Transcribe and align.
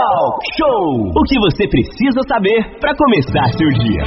Talk 0.00 0.40
Show! 0.56 1.12
O 1.12 1.22
que 1.28 1.36
você 1.44 1.68
precisa 1.68 2.24
saber 2.24 2.56
para 2.80 2.96
começar 2.96 3.44
seu 3.52 3.68
dia. 3.68 4.04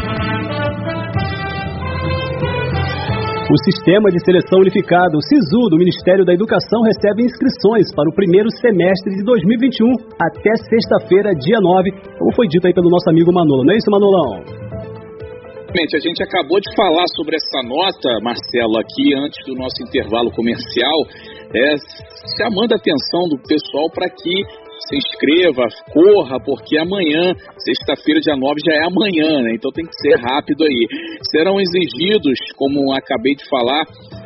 O 3.45 3.57
Sistema 3.61 4.09
de 4.09 4.17
Seleção 4.25 4.57
Unificado, 4.65 5.13
o 5.13 5.21
SISU, 5.21 5.69
do 5.69 5.77
Ministério 5.77 6.25
da 6.25 6.33
Educação, 6.33 6.81
recebe 6.81 7.21
inscrições 7.21 7.93
para 7.93 8.09
o 8.09 8.15
primeiro 8.15 8.49
semestre 8.57 9.13
de 9.13 9.23
2021, 9.23 9.85
até 10.17 10.55
sexta-feira, 10.65 11.29
dia 11.37 11.61
9, 11.61 11.91
como 12.17 12.33
foi 12.33 12.47
dito 12.47 12.65
aí 12.65 12.73
pelo 12.73 12.89
nosso 12.89 13.07
amigo 13.11 13.31
Manolo. 13.31 13.63
Não 13.63 13.73
é 13.73 13.77
isso, 13.77 13.91
Manolão? 13.91 14.73
A 15.73 15.99
gente 15.99 16.21
acabou 16.21 16.59
de 16.61 16.69
falar 16.75 17.05
sobre 17.15 17.35
essa 17.35 17.61
nota, 17.65 18.09
Marcelo, 18.21 18.77
aqui 18.77 19.13
antes 19.13 19.37
do 19.45 19.53
nosso 19.53 19.81
intervalo 19.81 20.29
comercial, 20.31 20.97
é, 21.53 21.73
chamando 22.37 22.73
a 22.73 22.77
atenção 22.77 23.29
do 23.29 23.37
pessoal 23.41 23.89
para 23.89 24.05
que 24.09 24.62
se 24.87 24.95
inscreva, 24.97 25.63
corra, 25.91 26.37
porque 26.43 26.77
amanhã, 26.77 27.33
sexta-feira, 27.57 28.19
dia 28.19 28.35
9, 28.35 28.59
já 28.65 28.73
é 28.73 28.83
amanhã, 28.85 29.41
né? 29.41 29.55
Então 29.55 29.71
tem 29.71 29.85
que 29.85 29.95
ser 29.95 30.19
rápido 30.19 30.63
aí. 30.63 30.87
Serão 31.31 31.59
exigidos, 31.59 32.37
como 32.57 32.91
acabei 32.93 33.35
de 33.35 33.47
falar, 33.49 33.83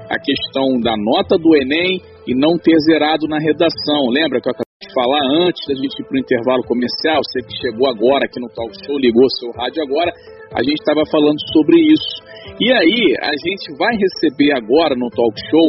a 0.10 0.18
questão 0.18 0.80
da 0.82 0.96
nota 0.98 1.38
do 1.38 1.56
Enem 1.56 2.02
e 2.28 2.34
não 2.36 2.58
ter 2.58 2.76
zerado 2.90 3.28
na 3.28 3.38
redação. 3.38 4.10
Lembra 4.10 4.42
que 4.42 4.50
eu 4.50 4.54
acabei 4.56 4.82
de 4.82 4.94
falar 4.94 5.24
antes 5.46 5.62
da 5.68 5.76
gente 5.76 5.96
ir 6.00 6.06
para 6.08 6.16
o 6.16 6.20
intervalo 6.20 6.64
comercial? 6.64 7.22
Você 7.24 7.40
que 7.46 7.56
chegou 7.62 7.90
agora 7.90 8.26
aqui 8.26 8.40
no 8.40 8.50
Talk 8.50 8.74
Show, 8.86 8.98
ligou 8.98 9.30
seu 9.40 9.52
rádio 9.52 9.84
agora, 9.84 10.12
a 10.56 10.64
gente 10.64 10.80
estava 10.80 11.06
falando 11.12 11.40
sobre 11.54 11.78
isso. 11.80 12.14
E 12.60 12.72
aí, 12.72 13.14
a 13.22 13.36
gente 13.36 13.78
vai 13.78 13.94
receber 13.96 14.56
agora 14.56 14.96
no 14.96 15.10
Talk 15.12 15.36
Show, 15.52 15.68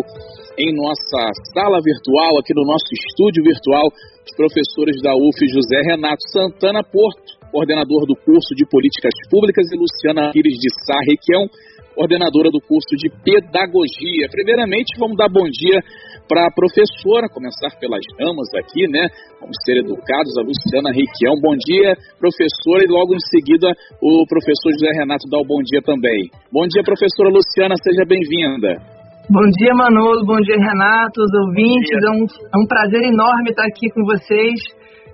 em 0.59 0.75
nossa 0.75 1.31
sala 1.55 1.79
virtual, 1.79 2.35
aqui 2.39 2.53
no 2.53 2.67
nosso 2.67 2.91
estúdio 2.91 3.47
virtual, 3.47 3.87
os 3.87 4.35
professores 4.35 4.99
da 5.01 5.15
UF 5.15 5.39
José 5.55 5.81
Renato 5.87 6.19
Santana 6.35 6.83
Porto, 6.83 7.39
coordenador 7.55 8.05
do 8.05 8.19
curso 8.27 8.59
de 8.59 8.67
Políticas 8.67 9.15
Públicas, 9.31 9.71
e 9.71 9.79
Luciana 9.79 10.33
Pires 10.35 10.59
de 10.59 10.69
Sá 10.83 10.99
Requião, 11.07 11.47
coordenadora 11.95 12.51
do 12.51 12.59
curso 12.61 12.91
de 12.99 13.07
Pedagogia. 13.23 14.27
Primeiramente, 14.31 14.99
vamos 14.99 15.17
dar 15.17 15.31
bom 15.31 15.47
dia 15.47 15.79
para 16.27 16.47
a 16.47 16.53
professora, 16.53 17.31
começar 17.31 17.79
pelas 17.79 18.03
damas 18.19 18.51
aqui, 18.59 18.87
né? 18.91 19.07
Vamos 19.41 19.57
ser 19.65 19.79
educados, 19.79 20.35
a 20.39 20.43
Luciana 20.43 20.91
Requião. 20.91 21.39
Bom 21.41 21.55
dia, 21.55 21.95
professora, 22.19 22.83
e 22.83 22.91
logo 22.91 23.15
em 23.15 23.23
seguida 23.31 23.71
o 24.03 24.27
professor 24.27 24.75
José 24.75 24.91
Renato 24.99 25.31
dá 25.31 25.39
o 25.39 25.47
bom 25.47 25.63
dia 25.63 25.81
também. 25.83 26.31
Bom 26.51 26.67
dia, 26.67 26.83
professora 26.83 27.31
Luciana, 27.31 27.75
seja 27.83 28.05
bem-vinda. 28.07 28.98
Bom 29.31 29.45
dia, 29.61 29.75
Manolo. 29.75 30.25
Bom 30.25 30.41
dia, 30.41 30.57
Renato, 30.57 31.21
os 31.21 31.33
ouvintes. 31.45 32.01
É 32.01 32.11
um, 32.17 32.25
é 32.25 32.57
um 32.57 32.67
prazer 32.67 33.03
enorme 33.13 33.51
estar 33.51 33.67
aqui 33.69 33.91
com 33.93 34.03
vocês. 34.03 34.57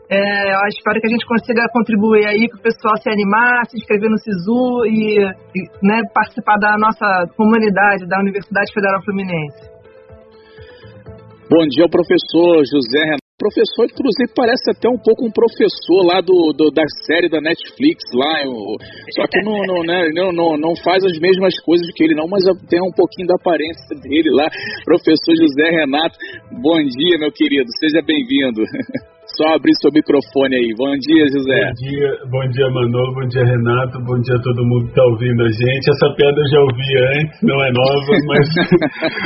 É, 0.08 0.54
eu 0.54 0.68
espero 0.68 1.00
que 1.00 1.08
a 1.08 1.10
gente 1.10 1.26
consiga 1.26 1.66
contribuir 1.72 2.24
aí 2.24 2.46
para 2.48 2.60
o 2.60 2.62
pessoal 2.62 2.96
se 3.02 3.10
animar, 3.10 3.66
se 3.66 3.76
inscrever 3.76 4.08
no 4.08 4.18
SISU 4.18 4.86
e, 4.86 5.18
e 5.18 5.60
né, 5.82 6.02
participar 6.14 6.58
da 6.60 6.78
nossa 6.78 7.26
comunidade 7.36 8.06
da 8.06 8.20
Universidade 8.20 8.72
Federal 8.72 9.02
Fluminense. 9.02 9.66
Bom 11.50 11.66
dia 11.66 11.88
professor 11.88 12.62
José 12.70 13.02
Renato. 13.02 13.23
Professor, 13.44 13.84
inclusive, 13.84 14.32
parece 14.34 14.70
até 14.72 14.88
um 14.88 14.96
pouco 14.96 15.26
um 15.26 15.30
professor 15.30 16.00
lá 16.00 16.22
do, 16.22 16.54
do 16.56 16.70
da 16.70 16.84
série 17.04 17.28
da 17.28 17.42
Netflix 17.42 18.00
lá. 18.14 18.40
Eu, 18.42 18.56
só 19.12 19.26
que 19.28 19.42
não, 19.44 19.60
não, 19.66 19.84
né, 19.84 20.08
não, 20.14 20.56
não, 20.56 20.74
faz 20.76 21.04
as 21.04 21.18
mesmas 21.20 21.52
coisas 21.60 21.86
que 21.94 22.04
ele, 22.04 22.14
não, 22.14 22.26
mas 22.26 22.42
tem 22.70 22.80
um 22.80 22.92
pouquinho 22.96 23.28
da 23.28 23.34
aparência 23.34 24.00
dele 24.00 24.30
lá. 24.32 24.48
Professor 24.86 25.36
José 25.36 25.68
Renato, 25.76 26.16
bom 26.62 26.80
dia, 26.80 27.18
meu 27.18 27.30
querido. 27.30 27.68
Seja 27.78 28.00
bem-vindo. 28.00 28.64
Só 29.34 29.58
abrir 29.58 29.74
seu 29.82 29.90
microfone 29.90 30.54
aí. 30.54 30.70
Bom 30.78 30.94
dia, 30.94 31.26
José. 31.26 31.58
Bom 31.58 31.74
dia, 31.74 32.10
bom 32.30 32.46
dia, 32.54 32.68
Manolo. 32.70 33.14
Bom 33.18 33.26
dia, 33.26 33.42
Renato. 33.42 33.98
Bom 34.06 34.14
dia 34.22 34.38
a 34.38 34.42
todo 34.46 34.62
mundo 34.62 34.86
que 34.86 34.94
está 34.94 35.04
ouvindo 35.10 35.42
a 35.42 35.50
gente. 35.50 35.90
Essa 35.90 36.06
piada 36.14 36.38
eu 36.38 36.48
já 36.54 36.60
ouvi 36.62 36.90
antes, 37.18 37.36
não 37.42 37.58
é 37.58 37.70
nova, 37.74 38.12
mas, 38.30 38.46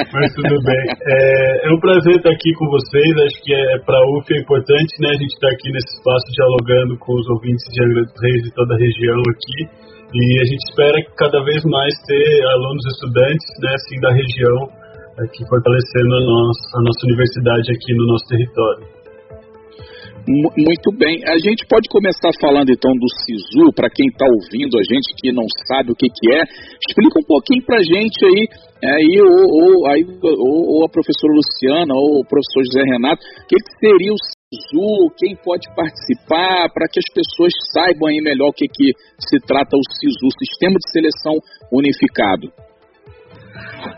mas 0.09 0.29
tudo 0.33 0.57
bem. 0.65 0.85
É, 1.13 1.69
é, 1.69 1.73
um 1.77 1.81
prazer 1.81 2.17
estar 2.17 2.33
aqui 2.33 2.51
com 2.57 2.73
vocês. 2.73 3.13
Acho 3.21 3.39
que 3.45 3.53
é, 3.53 3.79
para 3.85 4.01
a 4.01 4.05
UF 4.17 4.27
é 4.33 4.41
importante, 4.41 4.93
né? 5.05 5.13
A 5.13 5.21
gente 5.21 5.35
estar 5.37 5.49
tá 5.49 5.53
aqui 5.53 5.69
nesse 5.77 5.93
espaço 6.01 6.27
dialogando 6.33 6.93
com 7.05 7.13
os 7.13 7.29
ouvintes 7.29 7.65
de 7.69 7.85
Angra 7.85 8.03
dos 8.09 8.17
Reis 8.25 8.43
de 8.49 8.51
toda 8.57 8.73
a 8.73 8.81
região 8.81 9.21
aqui. 9.29 9.61
E 10.09 10.25
a 10.41 10.45
gente 10.49 10.65
espera 10.73 10.97
cada 11.21 11.45
vez 11.45 11.61
mais 11.69 11.93
ter 12.09 12.25
alunos 12.57 12.81
e 12.81 12.91
estudantes, 12.97 13.49
né, 13.61 13.71
assim, 13.77 14.01
da 14.01 14.11
região, 14.17 14.57
aqui 15.21 15.45
fortalecendo 15.45 16.13
a 16.17 16.23
nossa, 16.25 16.65
a 16.77 16.81
nossa 16.81 17.01
universidade 17.05 17.69
aqui 17.77 17.93
no 17.93 18.07
nosso 18.09 18.25
território. 18.25 18.98
Muito 20.28 20.93
bem. 20.93 21.25
A 21.25 21.39
gente 21.41 21.65
pode 21.65 21.89
começar 21.89 22.28
falando 22.39 22.69
então 22.69 22.93
do 22.93 23.09
SISU, 23.25 23.72
para 23.72 23.89
quem 23.89 24.09
está 24.09 24.27
ouvindo 24.28 24.77
a 24.77 24.84
gente 24.84 25.16
que 25.16 25.33
não 25.33 25.49
sabe 25.66 25.93
o 25.93 25.97
que, 25.97 26.05
que 26.05 26.28
é. 26.37 26.43
Explica 26.84 27.16
um 27.16 27.27
pouquinho 27.27 27.65
para 27.65 27.81
a 27.81 27.83
gente 27.83 28.21
aí, 28.28 28.44
aí 28.84 29.12
ou, 29.25 29.41
ou, 29.56 29.87
aí, 29.88 30.05
ou, 30.05 30.61
ou, 30.77 30.84
a 30.84 30.91
professora 30.93 31.33
Luciana 31.33 31.94
ou 31.97 32.21
o 32.21 32.28
professor 32.28 32.61
José 32.61 32.84
Renato, 32.84 33.25
o 33.25 33.47
que, 33.49 33.56
que 33.56 33.72
seria 33.81 34.12
o 34.12 34.21
SISU, 34.21 35.17
quem 35.17 35.33
pode 35.41 35.65
participar, 35.72 36.69
para 36.77 36.88
que 36.93 37.00
as 37.00 37.09
pessoas 37.09 37.53
saibam 37.72 38.12
aí 38.12 38.21
melhor 38.21 38.53
o 38.53 38.53
que, 38.53 38.69
que 38.69 38.93
se 39.17 39.41
trata 39.49 39.81
o 39.81 39.84
SISU, 39.97 40.28
Sistema 40.44 40.77
de 40.77 40.93
Seleção 40.93 41.41
Unificado. 41.72 42.68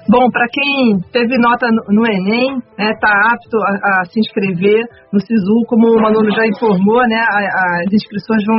Bom, 0.09 0.29
para 0.31 0.47
quem 0.51 0.99
teve 1.13 1.39
nota 1.39 1.67
no 1.89 2.07
Enem, 2.07 2.59
está 2.59 2.85
né, 2.85 2.93
tá 3.01 3.33
apto 3.33 3.57
a, 3.63 4.01
a, 4.01 4.05
se 4.05 4.19
inscrever 4.19 4.85
no 5.13 5.21
SISU, 5.21 5.65
como 5.69 5.87
o 5.87 6.01
Manolo 6.01 6.31
já 6.33 6.47
informou, 6.47 7.01
né, 7.07 7.23
as 7.87 7.93
inscrições 7.93 8.43
vão 8.45 8.57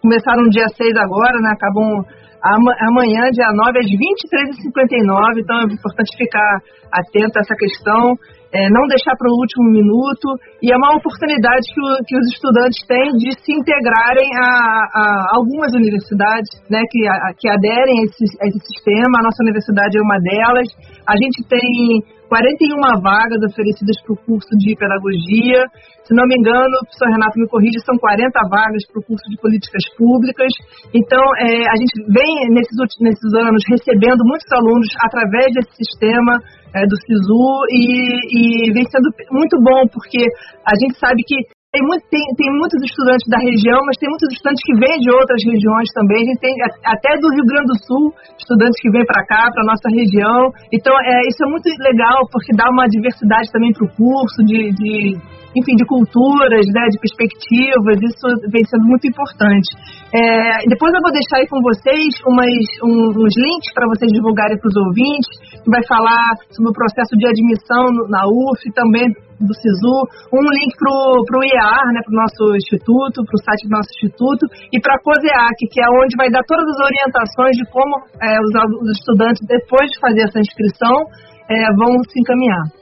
começar 0.00 0.36
no 0.36 0.48
dia 0.48 0.66
6 0.68 0.96
agora, 0.96 1.38
né, 1.40 1.50
acabam 1.52 2.04
amanhã, 2.40 3.30
dia 3.32 3.50
9, 3.52 3.78
às 3.78 3.86
23h59, 3.86 5.40
então 5.42 5.60
é 5.60 5.64
importante 5.64 6.16
ficar 6.16 6.58
atento 6.92 7.38
a 7.38 7.40
essa 7.40 7.54
questão 7.56 8.14
é, 8.52 8.68
não 8.70 8.88
deixar 8.88 9.12
para 9.16 9.28
o 9.28 9.36
último 9.36 9.68
minuto, 9.68 10.26
e 10.62 10.72
é 10.72 10.76
uma 10.76 10.96
oportunidade 10.96 11.68
que, 11.68 11.80
o, 11.80 11.90
que 12.04 12.16
os 12.16 12.26
estudantes 12.32 12.80
têm 12.88 13.12
de 13.20 13.30
se 13.44 13.52
integrarem 13.52 14.28
a, 14.40 14.48
a 14.88 15.04
algumas 15.36 15.72
universidades 15.74 16.48
né, 16.70 16.80
que, 16.88 17.06
a, 17.06 17.32
que 17.36 17.48
aderem 17.48 18.00
a 18.00 18.04
esse, 18.08 18.24
a 18.40 18.44
esse 18.48 18.60
sistema. 18.72 19.20
A 19.20 19.26
nossa 19.28 19.42
universidade 19.44 19.98
é 19.98 20.02
uma 20.02 20.18
delas. 20.20 20.68
A 21.04 21.14
gente 21.16 21.44
tem 21.44 22.00
41 22.28 23.00
vagas 23.00 23.40
oferecidas 23.44 23.96
para 24.04 24.12
o 24.12 24.20
curso 24.24 24.52
de 24.60 24.76
pedagogia. 24.76 25.64
Se 26.04 26.16
não 26.16 26.24
me 26.28 26.36
engano, 26.36 26.72
o 26.80 26.84
professor 26.88 27.08
Renato 27.08 27.36
me 27.40 27.48
corrige, 27.48 27.80
são 27.84 27.96
40 27.96 28.32
vagas 28.48 28.84
para 28.88 29.00
o 29.00 29.04
curso 29.04 29.24
de 29.28 29.36
políticas 29.40 29.84
públicas. 29.96 30.52
Então, 30.92 31.20
é, 31.40 31.68
a 31.68 31.76
gente 31.76 31.96
vem 32.08 32.48
nesses, 32.52 32.76
nesses 33.00 33.30
anos 33.36 33.60
recebendo 33.68 34.24
muitos 34.24 34.48
alunos 34.52 34.88
através 35.04 35.52
desse 35.52 35.84
sistema 35.84 36.40
é, 36.74 36.86
do 36.86 36.96
SISU 36.96 37.48
e, 37.70 38.68
e 38.68 38.72
vem 38.72 38.84
sendo 38.90 39.08
muito 39.30 39.56
bom, 39.62 39.86
porque 39.92 40.24
a 40.66 40.74
gente 40.80 40.98
sabe 40.98 41.22
que 41.26 41.36
tem, 41.68 41.84
tem, 41.84 42.24
tem, 42.32 42.48
muitos 42.56 42.80
estudantes 42.80 43.28
da 43.28 43.36
região, 43.44 43.76
mas 43.84 44.00
tem 44.00 44.08
muitos 44.08 44.32
estudantes 44.32 44.62
que 44.64 44.72
vêm 44.80 44.96
de 45.04 45.10
outras 45.12 45.36
regiões 45.44 45.88
também. 45.92 46.24
A 46.24 46.28
gente 46.32 46.40
tem 46.40 46.54
até 46.80 47.12
do 47.20 47.28
Rio 47.28 47.44
Grande 47.44 47.68
do 47.68 47.78
Sul, 47.84 48.04
estudantes 48.40 48.80
que 48.80 48.88
vêm 48.88 49.04
para 49.04 49.20
cá, 49.28 49.52
para 49.52 49.68
nossa 49.68 49.84
região. 49.92 50.48
Então, 50.72 50.96
é, 50.96 51.20
isso 51.28 51.44
é 51.44 51.48
muito 51.52 51.68
legal, 51.84 52.24
porque 52.32 52.56
dá 52.56 52.64
uma 52.72 52.88
diversidade 52.88 53.52
também 53.52 53.68
para 53.76 53.84
o 53.84 53.92
curso, 53.92 54.40
de, 54.48 54.72
de, 54.72 55.20
enfim, 55.58 55.74
de 55.74 55.84
culturas, 55.84 56.64
né, 56.70 56.84
de 56.88 56.98
perspectivas. 57.02 57.96
Isso 57.98 58.26
vem 58.50 58.64
sendo 58.64 58.86
muito 58.86 59.06
importante. 59.06 59.68
É, 60.14 60.64
depois 60.70 60.94
eu 60.94 61.02
vou 61.02 61.12
deixar 61.12 61.42
aí 61.42 61.46
com 61.50 61.60
vocês 61.60 62.08
umas, 62.24 62.54
um, 62.86 63.12
uns 63.12 63.34
links 63.36 63.74
para 63.74 63.90
vocês 63.90 64.08
divulgarem 64.14 64.56
para 64.56 64.70
os 64.70 64.76
ouvintes, 64.88 65.60
que 65.60 65.70
vai 65.70 65.84
falar 65.84 66.38
sobre 66.54 66.70
o 66.70 66.78
processo 66.78 67.12
de 67.18 67.26
admissão 67.26 67.84
na 68.08 68.24
UF, 68.24 68.62
também 68.72 69.10
do 69.38 69.54
SISU, 69.54 69.98
um 70.34 70.42
link 70.42 70.72
para 70.74 71.38
o 71.38 71.44
IAR, 71.46 71.86
né, 71.94 72.00
para 72.02 72.14
o 72.14 72.20
nosso 72.22 72.44
instituto, 72.58 73.22
para 73.22 73.36
o 73.38 73.44
site 73.46 73.68
do 73.70 73.74
nosso 73.76 73.90
instituto, 73.94 74.44
e 74.72 74.80
para 74.82 74.98
a 74.98 75.02
COSEAC, 75.02 75.58
que 75.70 75.78
é 75.78 75.86
onde 75.86 76.18
vai 76.18 76.28
dar 76.30 76.42
todas 76.42 76.66
as 76.66 76.80
orientações 76.82 77.54
de 77.54 77.64
como 77.70 77.94
é, 78.18 78.34
os, 78.42 78.52
os, 78.82 78.90
estudantes, 78.98 79.40
depois 79.46 79.86
de 79.90 80.00
fazer 80.00 80.22
essa 80.26 80.40
inscrição, 80.42 81.06
é, 81.48 81.70
vão 81.78 81.94
se 82.10 82.18
encaminhar. 82.18 82.77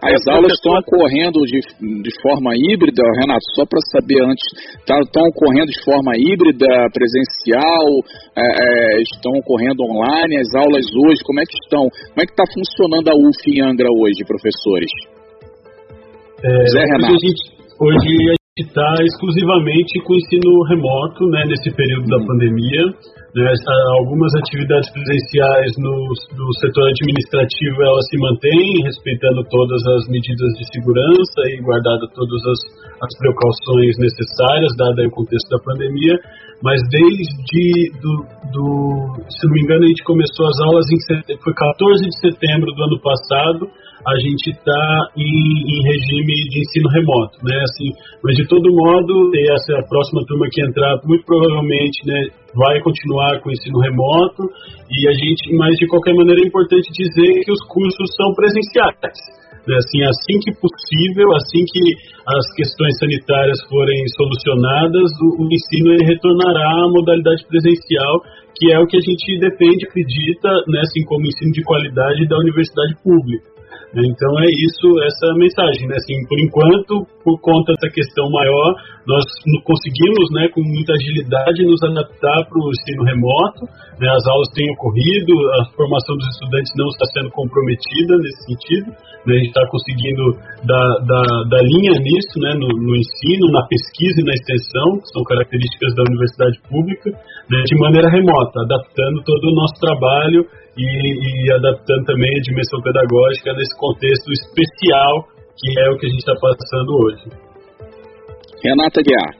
As 0.00 0.24
aulas 0.32 0.52
estão 0.56 0.72
ocorrendo 0.80 1.44
de, 1.44 1.60
de 1.60 2.12
forma 2.24 2.56
híbrida, 2.56 3.04
Renato, 3.20 3.44
só 3.54 3.68
para 3.68 3.80
saber 3.92 4.16
antes, 4.24 4.44
estão 4.80 4.96
tá, 5.12 5.20
ocorrendo 5.28 5.68
de 5.68 5.84
forma 5.84 6.16
híbrida, 6.16 6.88
presencial, 6.88 7.84
é, 8.32 8.40
é, 8.40 9.02
estão 9.02 9.32
ocorrendo 9.44 9.84
online, 9.84 10.40
as 10.40 10.54
aulas 10.56 10.88
hoje, 11.04 11.20
como 11.22 11.40
é 11.40 11.44
que 11.44 11.56
estão? 11.64 11.84
Como 11.84 12.20
é 12.20 12.24
que 12.24 12.32
está 12.32 12.44
funcionando 12.48 13.08
a 13.12 13.14
UF 13.14 13.44
em 13.44 13.60
Angra 13.60 13.88
hoje, 13.92 14.24
professores? 14.24 14.90
É, 16.44 16.48
Zé 16.72 16.80
Renato. 16.80 17.12
Hoje 17.12 17.20
a 17.20 17.28
gente, 17.28 17.42
hoje 17.76 18.40
está 18.56 18.88
exclusivamente 19.04 20.00
com 20.00 20.16
ensino 20.16 20.64
remoto, 20.64 21.28
né, 21.28 21.44
nesse 21.44 21.70
período 21.76 22.08
da 22.08 22.24
pandemia. 22.24 22.84
Né, 23.30 23.46
algumas 24.02 24.34
atividades 24.42 24.90
presenciais 24.90 25.70
no, 25.78 25.94
no 26.34 26.48
setor 26.58 26.82
administrativo 26.82 27.78
elas 27.78 28.02
se 28.10 28.18
mantêm, 28.18 28.82
respeitando 28.82 29.46
todas 29.46 29.78
as 29.86 30.08
medidas 30.10 30.50
de 30.58 30.66
segurança 30.74 31.40
e 31.46 31.62
guardando 31.62 32.10
todas 32.10 32.42
as, 32.42 32.60
as 33.06 33.12
precauções 33.22 33.94
necessárias, 34.02 34.74
dado 34.74 35.06
o 35.06 35.14
contexto 35.14 35.46
da 35.46 35.62
pandemia. 35.62 36.18
Mas 36.58 36.82
desde, 36.90 37.94
do, 38.02 38.12
do, 38.50 38.66
se 39.30 39.46
não 39.46 39.54
me 39.54 39.62
engano, 39.62 39.84
a 39.84 39.88
gente 39.88 40.02
começou 40.02 40.44
as 40.50 40.58
aulas 40.66 40.86
em 40.90 41.38
foi 41.38 41.54
14 41.54 42.02
de 42.02 42.18
setembro 42.18 42.66
do 42.74 42.82
ano 42.82 42.98
passado 43.00 43.70
a 44.06 44.14
gente 44.16 44.50
está 44.50 44.82
em, 45.16 45.24
em, 45.24 45.80
regime 45.84 46.34
de 46.48 46.60
ensino 46.60 46.88
remoto, 46.88 47.36
né? 47.44 47.56
Assim, 47.62 47.88
mas 48.24 48.34
de 48.36 48.46
todo 48.48 48.72
modo, 48.72 49.30
essa 49.36 49.78
a 49.78 49.86
próxima 49.88 50.24
turma 50.26 50.46
que 50.50 50.62
entrar, 50.64 50.96
muito 51.04 51.24
provavelmente, 51.24 52.00
né, 52.06 52.20
vai 52.54 52.80
continuar 52.80 53.40
com 53.40 53.50
o 53.50 53.52
ensino 53.52 53.78
remoto 53.80 54.48
e 54.90 55.08
a 55.08 55.12
gente, 55.12 55.54
mas 55.56 55.76
de 55.76 55.86
qualquer 55.86 56.14
maneira 56.14 56.40
é 56.40 56.46
importante 56.46 56.88
dizer 56.92 57.44
que 57.44 57.52
os 57.52 57.60
cursos 57.68 58.08
são 58.16 58.32
presenciais. 58.34 59.20
Né? 59.68 59.76
Assim, 59.76 60.00
assim 60.02 60.36
que 60.40 60.52
possível, 60.56 61.28
assim 61.36 61.60
que 61.68 61.84
as 62.24 62.44
questões 62.56 62.96
sanitárias 62.98 63.60
forem 63.68 64.00
solucionadas, 64.16 65.10
o, 65.20 65.44
o 65.44 65.48
ensino 65.52 65.92
retornará 66.08 66.84
à 66.84 66.88
modalidade 66.88 67.44
presencial, 67.46 68.14
que 68.56 68.72
é 68.72 68.78
o 68.80 68.86
que 68.86 68.96
a 68.96 69.04
gente 69.04 69.38
defende, 69.38 69.86
acredita, 69.86 70.48
né, 70.68 70.80
assim 70.80 71.04
como 71.04 71.26
ensino 71.26 71.52
de 71.52 71.62
qualidade 71.62 72.26
da 72.26 72.38
universidade 72.38 72.96
pública. 73.04 73.59
Então 73.90 74.30
é 74.38 74.46
isso, 74.46 74.86
essa 75.02 75.34
mensagem, 75.34 75.88
né? 75.88 75.96
Assim, 75.98 76.14
por 76.28 76.38
enquanto, 76.38 77.06
por 77.24 77.40
conta 77.40 77.74
dessa 77.74 77.90
questão 77.92 78.30
maior, 78.30 78.74
nós 79.06 79.24
conseguimos, 79.66 80.30
né, 80.30 80.46
com 80.54 80.62
muita 80.62 80.94
agilidade, 80.94 81.66
nos 81.66 81.82
adaptar 81.82 82.46
para 82.46 82.58
o 82.58 82.70
ensino 82.70 83.02
remoto. 83.02 83.66
Né? 83.98 84.06
As 84.06 84.24
aulas 84.30 84.48
têm 84.54 84.70
ocorrido, 84.78 85.34
a 85.58 85.74
formação 85.74 86.14
dos 86.14 86.28
estudantes 86.38 86.70
não 86.78 86.86
está 86.94 87.06
sendo 87.18 87.30
comprometida 87.34 88.14
nesse 88.22 88.40
sentido. 88.46 88.88
Né? 89.26 89.34
A 89.34 89.38
gente 89.42 89.50
está 89.50 89.66
conseguindo 89.66 90.22
dar, 90.62 90.88
dar, 91.02 91.28
dar, 91.50 91.62
linha 91.66 91.98
nisso, 91.98 92.38
né, 92.38 92.54
no, 92.54 92.68
no, 92.70 92.94
ensino, 92.94 93.50
na 93.50 93.66
pesquisa 93.66 94.22
e 94.22 94.24
na 94.24 94.34
extensão, 94.38 95.02
que 95.02 95.08
são 95.10 95.22
características 95.26 95.90
da 95.98 96.02
universidade 96.06 96.56
pública, 96.70 97.10
né, 97.50 97.58
de 97.66 97.76
maneira 97.82 98.08
remota, 98.08 98.62
adaptando 98.62 99.18
todo 99.26 99.44
o 99.50 99.54
nosso 99.58 99.74
trabalho 99.82 100.46
e, 100.80 101.46
e 101.46 101.52
adaptando 101.52 102.04
também 102.06 102.30
a 102.30 102.42
dimensão 102.42 102.80
pedagógica 102.80 103.52
nesse 103.54 103.76
contexto 103.76 104.32
especial 104.32 105.28
que 105.60 105.68
é 105.76 105.90
o 105.92 105.98
que 105.98 106.06
a 106.06 106.08
gente 106.08 106.24
está 106.24 106.32
passando 106.40 106.90
hoje. 107.04 107.24
Renata 108.64 109.02
Guiar. 109.04 109.36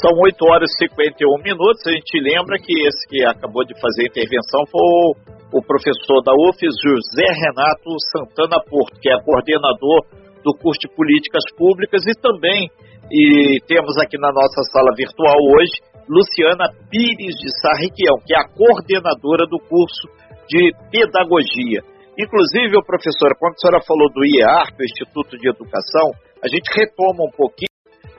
São 0.00 0.12
8 0.12 0.36
horas 0.48 0.70
e 0.72 0.88
51 0.88 1.24
minutos. 1.42 1.80
A 1.86 1.92
gente 1.92 2.20
lembra 2.20 2.56
que 2.60 2.72
esse 2.84 3.08
que 3.08 3.24
acabou 3.24 3.64
de 3.64 3.72
fazer 3.80 4.04
a 4.04 4.10
intervenção 4.12 4.60
foi 4.68 4.80
o, 4.80 5.58
o 5.58 5.62
professor 5.64 6.20
da 6.24 6.32
UFES, 6.32 6.72
José 6.80 7.28
Renato 7.28 7.92
Santana 8.12 8.60
Porto, 8.68 9.00
que 9.00 9.08
é 9.08 9.16
coordenador 9.20 10.04
do 10.44 10.52
curso 10.58 10.80
de 10.80 10.88
Políticas 10.94 11.44
Públicas 11.56 12.02
e 12.04 12.12
também 12.20 12.68
e 13.10 13.60
temos 13.68 13.96
aqui 13.98 14.16
na 14.18 14.32
nossa 14.32 14.62
sala 14.72 14.90
virtual 14.96 15.36
hoje 15.36 15.76
Luciana 16.08 16.66
Pires 16.90 17.36
de 17.36 17.48
Sarriquião, 17.60 18.16
que 18.26 18.34
é 18.34 18.38
a 18.40 18.48
coordenadora 18.48 19.46
do 19.46 19.58
curso 19.68 20.08
de 20.48 20.72
Pedagogia. 20.90 21.82
Inclusive, 22.18 22.76
professora, 22.84 23.34
quando 23.38 23.54
a 23.54 23.58
senhora 23.58 23.84
falou 23.86 24.08
do 24.12 24.24
IEARP, 24.24 24.78
o 24.78 24.84
Instituto 24.84 25.38
de 25.38 25.48
Educação, 25.48 26.12
a 26.44 26.48
gente 26.48 26.68
retoma 26.76 27.24
um 27.24 27.30
pouquinho, 27.30 27.72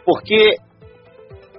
porque 0.04 0.58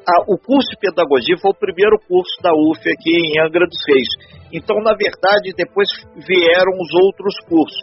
a, 0.05 0.23
o 0.29 0.37
curso 0.37 0.69
de 0.71 0.79
pedagogia 0.81 1.37
foi 1.41 1.51
o 1.51 1.59
primeiro 1.59 1.99
curso 2.07 2.37
da 2.43 2.53
UF 2.53 2.81
aqui 2.91 3.15
em 3.15 3.41
Angra 3.41 3.67
dos 3.67 3.81
Reis. 3.89 4.09
Então, 4.53 4.77
na 4.83 4.95
verdade, 4.95 5.55
depois 5.57 5.89
vieram 6.27 6.73
os 6.77 6.91
outros 6.95 7.35
cursos. 7.49 7.81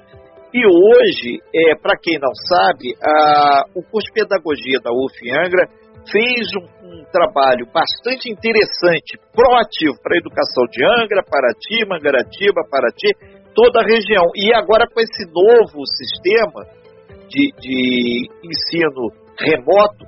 E 0.53 0.67
hoje, 0.67 1.39
é, 1.55 1.75
para 1.75 1.97
quem 1.97 2.19
não 2.19 2.33
sabe, 2.35 2.93
a, 3.01 3.63
o 3.73 3.81
curso 3.83 4.07
de 4.07 4.21
pedagogia 4.21 4.79
da 4.83 4.91
UF 4.91 5.15
em 5.23 5.31
Angra 5.31 5.69
fez 6.09 6.47
um, 6.57 6.65
um 6.87 7.05
trabalho 7.11 7.65
bastante 7.71 8.31
interessante, 8.31 9.19
proativo 9.33 9.99
para 10.01 10.15
a 10.15 10.21
educação 10.21 10.65
de 10.71 10.83
Angra, 10.83 11.23
Paraty, 11.23 11.85
Mangaratiba, 11.87 12.61
Paraty, 12.69 13.11
toda 13.53 13.81
a 13.81 13.87
região. 13.87 14.25
E 14.35 14.53
agora 14.53 14.87
com 14.87 14.99
esse 14.99 15.25
novo 15.27 15.85
sistema 15.85 16.65
de, 17.29 17.51
de 17.59 18.29
ensino 18.43 19.11
remoto, 19.37 20.05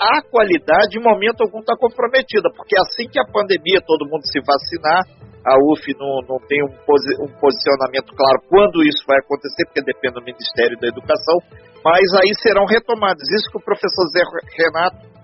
a 0.00 0.22
qualidade 0.22 0.96
em 0.96 1.02
momento 1.02 1.42
algum 1.42 1.60
está 1.60 1.76
comprometida, 1.76 2.48
porque 2.56 2.74
assim 2.80 3.04
que 3.08 3.20
a 3.20 3.28
pandemia 3.28 3.84
todo 3.84 4.08
mundo 4.08 4.24
se 4.24 4.40
vacinar, 4.40 5.04
a 5.44 5.56
UF 5.56 5.84
não, 5.98 6.20
não 6.28 6.38
tem 6.46 6.62
um, 6.64 6.72
posi 6.84 7.12
um 7.20 7.28
posicionamento 7.40 8.12
claro 8.12 8.40
quando 8.48 8.84
isso 8.84 9.04
vai 9.06 9.18
acontecer, 9.20 9.64
porque 9.64 9.82
depende 9.82 10.14
do 10.14 10.24
Ministério 10.24 10.76
da 10.80 10.88
Educação, 10.88 11.36
mas 11.84 12.04
aí 12.20 12.32
serão 12.40 12.64
retomadas. 12.64 13.24
Isso 13.28 13.50
que 13.50 13.56
o 13.56 13.64
professor 13.64 14.04
Zé 14.12 14.20
Renato 14.56 15.19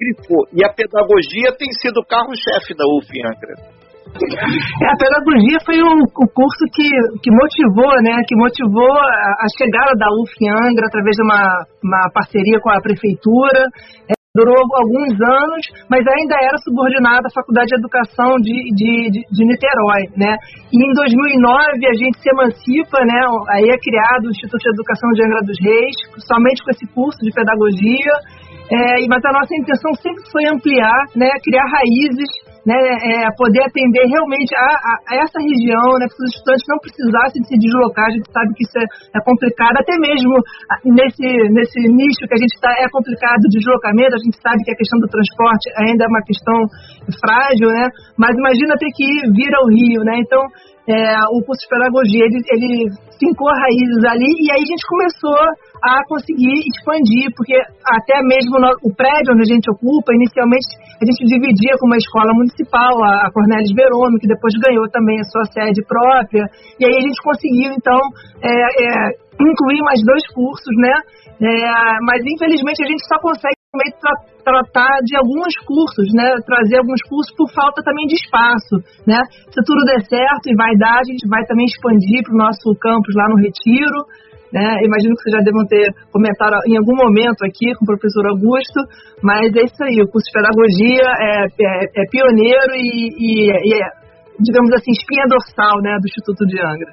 grifou. 0.00 0.48
E 0.56 0.64
a 0.64 0.72
pedagogia 0.72 1.52
tem 1.56 1.68
sido 1.80 2.00
o 2.00 2.06
carro-chefe 2.06 2.72
da 2.72 2.84
UF 2.96 3.08
Angra. 3.20 3.80
É, 4.10 4.86
a 4.90 4.96
pedagogia 4.98 5.58
foi 5.64 5.78
o, 5.78 5.92
o, 6.02 6.26
curso 6.34 6.64
que, 6.74 6.88
que 7.22 7.30
motivou, 7.30 7.94
né, 8.02 8.18
que 8.26 8.34
motivou 8.34 8.90
a, 8.90 9.44
a 9.44 9.46
chegada 9.56 9.92
da 9.94 10.08
UF 10.10 10.34
Angra 10.50 10.86
através 10.88 11.14
de 11.14 11.22
uma, 11.22 11.64
uma 11.84 12.10
parceria 12.12 12.58
com 12.60 12.70
a 12.70 12.82
prefeitura. 12.82 13.70
É, 14.10 14.20
durou 14.34 14.54
alguns 14.54 15.14
anos, 15.18 15.62
mas 15.90 16.06
ainda 16.06 16.34
era 16.38 16.58
subordinada 16.62 17.26
à 17.26 17.34
Faculdade 17.34 17.66
de 17.66 17.78
Educação 17.82 18.38
de, 18.38 18.54
de, 18.78 19.10
de, 19.10 19.20
de, 19.26 19.42
Niterói, 19.42 20.06
né? 20.14 20.38
E 20.70 20.78
em 20.78 20.92
2009 20.94 21.86
a 21.86 21.94
gente 21.98 22.18
se 22.22 22.30
emancipa, 22.30 22.98
né? 23.02 23.20
Aí 23.50 23.66
é 23.66 23.78
criado 23.78 24.26
o 24.26 24.30
Instituto 24.30 24.62
de 24.62 24.70
Educação 24.70 25.10
de 25.10 25.22
Angra 25.26 25.42
dos 25.42 25.58
Reis, 25.58 25.96
somente 26.30 26.62
com 26.62 26.70
esse 26.70 26.86
curso 26.94 27.18
de 27.22 27.34
pedagogia. 27.34 28.14
É, 28.70 29.06
mas 29.08 29.24
a 29.24 29.32
nossa 29.32 29.54
intenção 29.54 29.92
sempre 29.94 30.22
foi 30.30 30.46
ampliar, 30.46 31.04
né? 31.16 31.28
Criar 31.42 31.66
raízes 31.66 32.50
né, 32.66 32.76
é, 32.76 33.28
poder 33.36 33.62
atender 33.64 34.04
realmente 34.04 34.52
a, 34.54 34.68
a, 34.68 34.92
a, 35.08 35.12
essa 35.24 35.40
região, 35.40 35.96
né, 35.96 36.04
que 36.08 36.20
os 36.20 36.30
estudantes 36.34 36.66
não 36.68 36.78
precisassem 36.78 37.40
se 37.44 37.56
deslocar, 37.56 38.04
a 38.04 38.14
gente 38.14 38.28
sabe 38.28 38.52
que 38.54 38.64
isso 38.64 38.76
é, 38.76 38.86
é 39.16 39.20
complicado, 39.24 39.76
até 39.80 39.96
mesmo 39.96 40.34
nesse, 40.84 41.24
nesse 41.24 41.80
nicho 41.88 42.28
que 42.28 42.36
a 42.36 42.40
gente 42.40 42.52
está, 42.52 42.70
é 42.84 42.88
complicado 42.92 43.40
o 43.40 43.52
deslocamento, 43.52 44.12
a 44.12 44.24
gente 44.24 44.36
sabe 44.40 44.60
que 44.64 44.72
a 44.72 44.76
questão 44.76 45.00
do 45.00 45.08
transporte 45.08 45.66
ainda 45.80 46.04
é 46.04 46.08
uma 46.08 46.24
questão 46.24 46.58
frágil, 47.16 47.68
né, 47.72 47.88
mas 48.18 48.36
imagina 48.36 48.76
ter 48.76 48.92
que 48.92 49.04
ir 49.08 49.32
vir 49.32 49.52
ao 49.56 49.66
Rio, 49.72 50.04
né, 50.04 50.20
então 50.20 50.44
é, 50.90 51.22
o 51.30 51.38
curso 51.46 51.62
de 51.62 51.70
pedagogia, 51.70 52.24
ele, 52.26 52.38
ele 52.50 52.70
fincou 53.14 53.46
raízes 53.46 54.02
ali 54.10 54.26
e 54.26 54.46
aí 54.50 54.62
a 54.64 54.70
gente 54.70 54.84
começou 54.88 55.40
a 55.84 56.02
conseguir 56.08 56.56
expandir, 56.66 57.30
porque 57.36 57.54
até 57.84 58.18
mesmo 58.26 58.58
no, 58.58 58.68
o 58.82 58.90
prédio 58.90 59.32
onde 59.32 59.44
a 59.46 59.52
gente 59.54 59.70
ocupa, 59.70 60.10
inicialmente 60.12 60.66
a 60.98 61.04
gente 61.04 61.22
dividia 61.28 61.78
com 61.78 61.86
uma 61.86 62.00
escola 62.00 62.32
municipal, 62.34 62.92
a, 63.04 63.28
a 63.28 63.32
Cornelis 63.32 63.72
Verome, 63.76 64.18
que 64.18 64.26
depois 64.26 64.52
ganhou 64.58 64.88
também 64.90 65.20
a 65.20 65.28
sua 65.30 65.44
sede 65.52 65.80
própria, 65.86 66.44
e 66.80 66.84
aí 66.84 66.96
a 66.96 67.04
gente 67.04 67.20
conseguiu, 67.22 67.70
então, 67.76 68.00
é, 68.42 68.50
é, 68.50 68.90
incluir 69.40 69.80
mais 69.84 70.00
dois 70.04 70.24
cursos, 70.34 70.74
né? 70.76 70.94
É, 71.40 71.72
mas 72.04 72.20
infelizmente 72.24 72.84
a 72.84 72.88
gente 72.88 73.04
só 73.08 73.16
consegue 73.20 73.59
também 73.70 73.90
tra 74.02 74.12
tratar 74.42 74.98
de 75.06 75.14
alguns 75.14 75.54
cursos, 75.62 76.10
né? 76.12 76.34
Trazer 76.42 76.78
alguns 76.82 77.00
cursos 77.06 77.30
por 77.38 77.46
falta 77.54 77.82
também 77.86 78.06
de 78.06 78.18
espaço, 78.18 78.82
né? 79.06 79.18
Se 79.46 79.62
tudo 79.62 79.86
der 79.86 80.02
certo 80.10 80.50
e 80.50 80.56
vai 80.58 80.74
dar, 80.74 80.98
a 80.98 81.06
gente 81.06 81.22
vai 81.30 81.44
também 81.46 81.66
expandir 81.66 82.22
para 82.26 82.34
o 82.34 82.42
nosso 82.42 82.66
campus 82.82 83.14
lá 83.14 83.30
no 83.30 83.38
Retiro, 83.38 84.00
né? 84.50 84.82
Imagino 84.82 85.14
que 85.14 85.22
vocês 85.22 85.38
já 85.38 85.42
devam 85.46 85.62
ter 85.70 85.86
comentado 86.10 86.58
em 86.66 86.74
algum 86.74 86.98
momento 86.98 87.46
aqui 87.46 87.70
com 87.78 87.86
o 87.86 87.90
professor 87.94 88.26
Augusto, 88.34 88.80
mas 89.22 89.54
é 89.54 89.62
isso 89.62 89.78
aí, 89.86 90.02
o 90.02 90.10
curso 90.10 90.26
de 90.26 90.34
pedagogia 90.34 91.06
é, 91.06 91.46
é, 91.46 92.02
é 92.02 92.04
pioneiro 92.10 92.74
e, 92.74 92.90
e, 93.14 93.30
e, 93.54 93.74
é, 93.78 93.86
digamos 94.42 94.74
assim, 94.74 94.90
espinha 94.90 95.30
dorsal 95.30 95.78
né, 95.78 95.94
do 96.02 96.10
Instituto 96.10 96.42
de 96.42 96.58
Angra. 96.58 96.92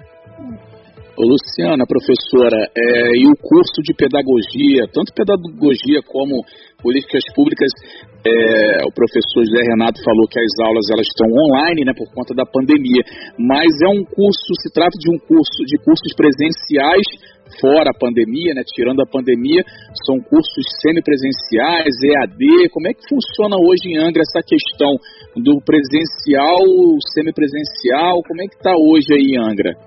Ô, 1.17 1.25
Luciana, 1.25 1.81
professora, 1.89 2.69
é, 2.77 3.17
e 3.17 3.25
o 3.25 3.33
curso 3.41 3.81
de 3.81 3.89
pedagogia, 3.97 4.85
tanto 4.93 5.09
pedagogia 5.17 5.97
como 6.05 6.45
políticas 6.77 7.25
públicas, 7.33 7.73
é, 8.21 8.85
o 8.85 8.93
professor 8.93 9.41
José 9.41 9.65
Renato 9.65 9.97
falou 10.05 10.29
que 10.29 10.37
as 10.37 10.53
aulas 10.61 10.85
elas 10.93 11.09
estão 11.09 11.25
online, 11.25 11.89
né, 11.89 11.93
por 11.97 12.05
conta 12.13 12.37
da 12.37 12.45
pandemia, 12.45 13.01
mas 13.33 13.65
é 13.81 13.89
um 13.97 14.05
curso, 14.05 14.51
se 14.61 14.69
trata 14.69 14.93
de 14.93 15.09
um 15.09 15.17
curso 15.17 15.65
de 15.65 15.81
cursos 15.81 16.13
presenciais 16.13 17.09
fora 17.57 17.89
a 17.89 17.97
pandemia, 17.97 18.53
né, 18.53 18.61
tirando 18.77 19.01
a 19.01 19.09
pandemia, 19.09 19.65
são 20.05 20.21
cursos 20.21 20.65
semipresenciais, 20.85 21.97
EAD. 21.97 22.69
Como 22.69 22.87
é 22.89 22.93
que 22.93 23.09
funciona 23.09 23.57
hoje 23.57 23.89
em 23.89 23.97
Angra 23.97 24.21
essa 24.21 24.45
questão 24.45 24.93
do 25.33 25.57
presencial, 25.65 26.61
semipresencial? 27.09 28.21
Como 28.21 28.41
é 28.41 28.45
que 28.45 28.53
está 28.53 28.77
hoje 28.77 29.17
aí 29.17 29.33
em 29.33 29.41
Angra? 29.41 29.86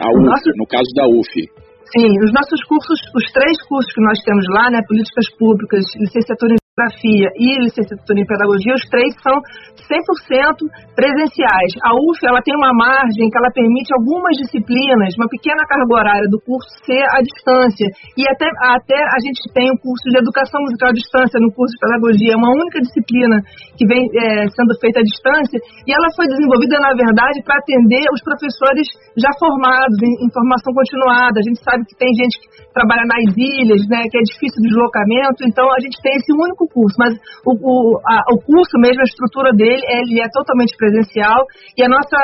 A 0.00 0.08
UF, 0.10 0.24
Nossa... 0.24 0.50
no 0.56 0.66
caso 0.66 0.90
da 0.94 1.06
UF. 1.06 1.32
Sim, 1.94 2.10
os 2.24 2.32
nossos 2.32 2.60
cursos, 2.64 2.98
os 3.14 3.26
três 3.32 3.56
cursos 3.68 3.92
que 3.92 4.02
nós 4.02 4.18
temos 4.24 4.44
lá, 4.50 4.70
né, 4.70 4.80
políticas 4.88 5.26
públicas, 5.38 5.84
licenciatura 6.00 6.54
Geografia 6.74 7.30
e 7.38 7.70
licenciatura 7.70 8.18
em 8.18 8.26
Pedagogia, 8.26 8.74
os 8.74 8.82
três 8.90 9.14
são 9.22 9.38
100% 9.86 10.58
presenciais. 10.98 11.70
A 11.86 11.94
UF 11.94 12.18
ela 12.26 12.42
tem 12.42 12.50
uma 12.50 12.74
margem 12.74 13.30
que 13.30 13.38
ela 13.38 13.54
permite 13.54 13.94
algumas 13.94 14.34
disciplinas, 14.42 15.14
uma 15.14 15.30
pequena 15.30 15.62
carga 15.70 15.94
horária 15.94 16.26
do 16.26 16.42
curso 16.42 16.66
ser 16.82 17.06
à 17.14 17.22
distância. 17.22 17.86
E 18.18 18.26
até, 18.26 18.50
até 18.74 18.98
a 18.98 19.18
gente 19.22 19.38
tem 19.54 19.70
o 19.70 19.78
curso 19.78 20.02
de 20.10 20.18
Educação 20.18 20.58
Musical 20.66 20.90
à 20.90 20.98
Distância 20.98 21.38
no 21.38 21.54
curso 21.54 21.78
de 21.78 21.82
Pedagogia, 21.86 22.34
é 22.34 22.38
uma 22.42 22.50
única 22.50 22.82
disciplina 22.82 23.38
que 23.78 23.86
vem 23.86 24.02
é, 24.10 24.50
sendo 24.50 24.74
feita 24.82 24.98
à 24.98 25.06
distância, 25.06 25.62
e 25.86 25.94
ela 25.94 26.10
foi 26.18 26.26
desenvolvida, 26.26 26.74
na 26.82 26.90
verdade, 26.90 27.38
para 27.46 27.54
atender 27.54 28.02
os 28.10 28.18
professores 28.18 28.90
já 29.14 29.30
formados 29.38 29.94
em, 30.02 30.26
em 30.26 30.28
formação 30.34 30.74
continuada. 30.74 31.38
A 31.38 31.46
gente 31.46 31.62
sabe 31.62 31.86
que 31.86 31.94
tem 31.94 32.10
gente 32.18 32.34
que 32.34 32.66
trabalha 32.74 33.06
nas 33.06 33.30
ilhas, 33.30 33.86
né, 33.86 34.02
que 34.10 34.18
é 34.18 34.24
difícil 34.26 34.58
de 34.58 34.74
deslocamento, 34.74 35.46
então 35.46 35.70
a 35.70 35.78
gente 35.78 36.02
tem 36.02 36.18
esse 36.18 36.34
único 36.34 36.63
curso, 36.68 36.96
mas 36.98 37.14
o, 37.46 37.52
o, 37.54 37.98
a, 38.04 38.34
o 38.34 38.38
curso 38.40 38.76
mesmo, 38.78 39.00
a 39.00 39.08
estrutura 39.08 39.50
dele, 39.52 39.82
ele 39.88 40.20
é 40.20 40.28
totalmente 40.30 40.76
presencial 40.76 41.44
e 41.76 41.82
a 41.82 41.88
nossa, 41.88 42.16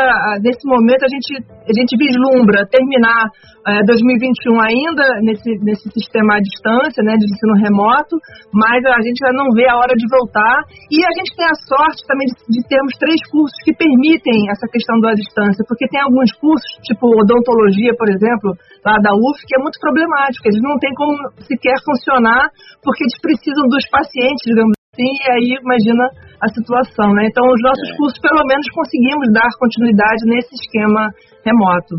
nesse 0.42 0.66
momento, 0.66 1.04
a 1.04 1.10
gente, 1.10 1.30
a 1.42 1.72
gente 1.74 1.96
vislumbra 1.96 2.66
terminar 2.70 3.30
é, 3.66 3.84
2021 3.84 4.56
ainda 4.56 5.04
nesse, 5.20 5.50
nesse 5.60 5.88
sistema 5.92 6.36
à 6.36 6.40
distância, 6.40 7.02
né, 7.04 7.12
de 7.16 7.26
ensino 7.28 7.54
remoto, 7.60 8.16
mas 8.52 8.80
a 8.86 9.00
gente 9.04 9.20
ainda 9.24 9.36
não 9.36 9.52
vê 9.52 9.68
a 9.68 9.76
hora 9.76 9.92
de 9.92 10.06
voltar 10.08 10.64
e 10.90 10.96
a 11.04 11.12
gente 11.12 11.36
tem 11.36 11.44
a 11.44 11.56
sorte 11.68 12.00
também 12.06 12.26
de, 12.30 12.34
de 12.48 12.60
termos 12.68 12.94
três 12.96 13.20
cursos 13.28 13.56
que 13.64 13.74
permitem 13.76 14.48
essa 14.48 14.66
questão 14.70 15.00
da 15.00 15.12
distância, 15.12 15.64
porque 15.68 15.88
tem 15.88 16.00
alguns 16.00 16.32
cursos, 16.40 16.68
tipo 16.84 17.04
odontologia, 17.10 17.92
por 17.96 18.08
exemplo, 18.08 18.56
lá 18.84 18.96
da 18.96 19.12
UF, 19.12 19.38
que 19.44 19.56
é 19.56 19.60
muito 19.60 19.78
problemático, 19.80 20.48
eles 20.48 20.62
não 20.62 20.78
têm 20.78 20.92
como 20.94 21.12
sequer 21.44 21.76
funcionar 21.84 22.48
porque 22.82 23.04
eles 23.04 23.18
precisam 23.20 23.68
dos 23.68 23.84
pacientes 23.90 24.29
digamos 24.44 24.74
assim, 24.92 25.10
e 25.10 25.26
aí 25.30 25.48
imagina 25.58 26.04
a 26.40 26.48
situação, 26.48 27.12
né? 27.14 27.26
Então, 27.28 27.44
os 27.44 27.60
nossos 27.62 27.88
é. 27.88 27.96
cursos, 27.96 28.18
pelo 28.20 28.42
menos, 28.46 28.66
conseguimos 28.72 29.26
dar 29.32 29.50
continuidade 29.58 30.22
nesse 30.26 30.54
esquema 30.56 31.08
remoto. 31.44 31.94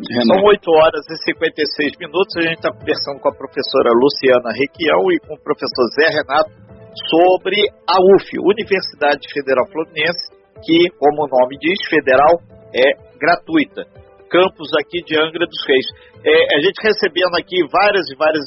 São 0.00 0.40
8 0.40 0.64
horas 0.80 1.04
e 1.12 1.16
56 1.28 1.92
minutos. 2.00 2.32
A 2.38 2.42
gente 2.48 2.64
está 2.64 2.72
conversando 2.72 3.20
com 3.20 3.28
a 3.28 3.36
professora 3.36 3.92
Luciana 3.92 4.50
Requião 4.56 5.12
e 5.12 5.20
com 5.20 5.34
o 5.36 5.42
professor 5.44 5.84
Zé 5.92 6.08
Renato 6.08 6.50
sobre 7.12 7.60
a 7.84 7.96
UF, 8.00 8.28
Universidade 8.40 9.20
Federal 9.32 9.68
Fluminense, 9.68 10.32
que, 10.64 10.88
como 10.96 11.24
o 11.24 11.28
nome 11.28 11.56
diz, 11.60 11.78
federal, 11.88 12.40
é 12.72 12.96
gratuita. 13.20 13.84
Campus 14.30 14.70
aqui 14.80 15.02
de 15.04 15.18
Angra 15.20 15.44
dos 15.44 15.62
Reis. 15.66 15.86
É, 16.24 16.56
a 16.56 16.60
gente 16.62 16.78
recebendo 16.80 17.34
aqui 17.36 17.60
várias 17.68 18.08
e 18.08 18.16
várias 18.16 18.46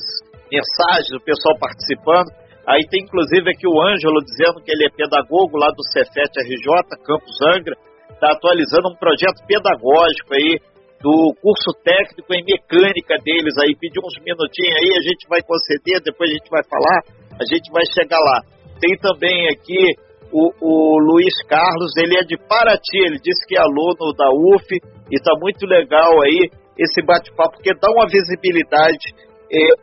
mensagens, 0.53 1.17
o 1.17 1.25
pessoal 1.25 1.57
participando. 1.57 2.29
Aí 2.69 2.86
tem 2.88 3.03
inclusive 3.03 3.50
aqui 3.50 3.67
o 3.67 3.81
Ângelo 3.81 4.24
dizendo 4.24 4.62
que 4.62 4.72
ele 4.72 4.86
é 4.86 4.95
pedagogo 4.95 5.57
lá 5.57 5.67
do 5.74 5.83
Cefet 5.91 6.31
RJ, 6.31 6.69
Campos 7.03 7.36
Angra, 7.41 7.75
está 8.13 8.31
atualizando 8.31 8.88
um 8.88 8.95
projeto 8.95 9.43
pedagógico 9.45 10.31
aí 10.31 10.62
do 11.03 11.36
curso 11.43 11.75
técnico 11.83 12.31
em 12.31 12.45
mecânica 12.48 13.19
deles 13.19 13.51
aí, 13.60 13.75
pediu 13.75 14.00
uns 14.00 14.15
minutinhos 14.24 14.79
aí, 14.79 14.89
a 14.95 15.03
gente 15.03 15.27
vai 15.27 15.41
conceder, 15.43 16.00
depois 16.00 16.31
a 16.31 16.33
gente 16.33 16.48
vai 16.48 16.63
falar, 16.63 17.00
a 17.36 17.43
gente 17.43 17.67
vai 17.74 17.83
chegar 17.91 18.19
lá. 18.24 18.39
Tem 18.79 18.95
também 19.03 19.51
aqui 19.51 20.00
o, 20.31 20.48
o 20.63 20.98
Luiz 21.03 21.36
Carlos, 21.43 21.91
ele 21.98 22.17
é 22.17 22.24
de 22.24 22.38
Paraty, 22.38 23.03
ele 23.03 23.19
disse 23.19 23.45
que 23.45 23.57
é 23.57 23.62
aluno 23.62 24.15
da 24.15 24.31
UF 24.31 24.65
e 25.12 25.15
está 25.15 25.36
muito 25.38 25.67
legal 25.67 26.24
aí 26.24 26.50
esse 26.79 27.03
bate-papo, 27.05 27.60
porque 27.60 27.75
dá 27.75 27.91
uma 27.91 28.07
visibilidade 28.07 29.12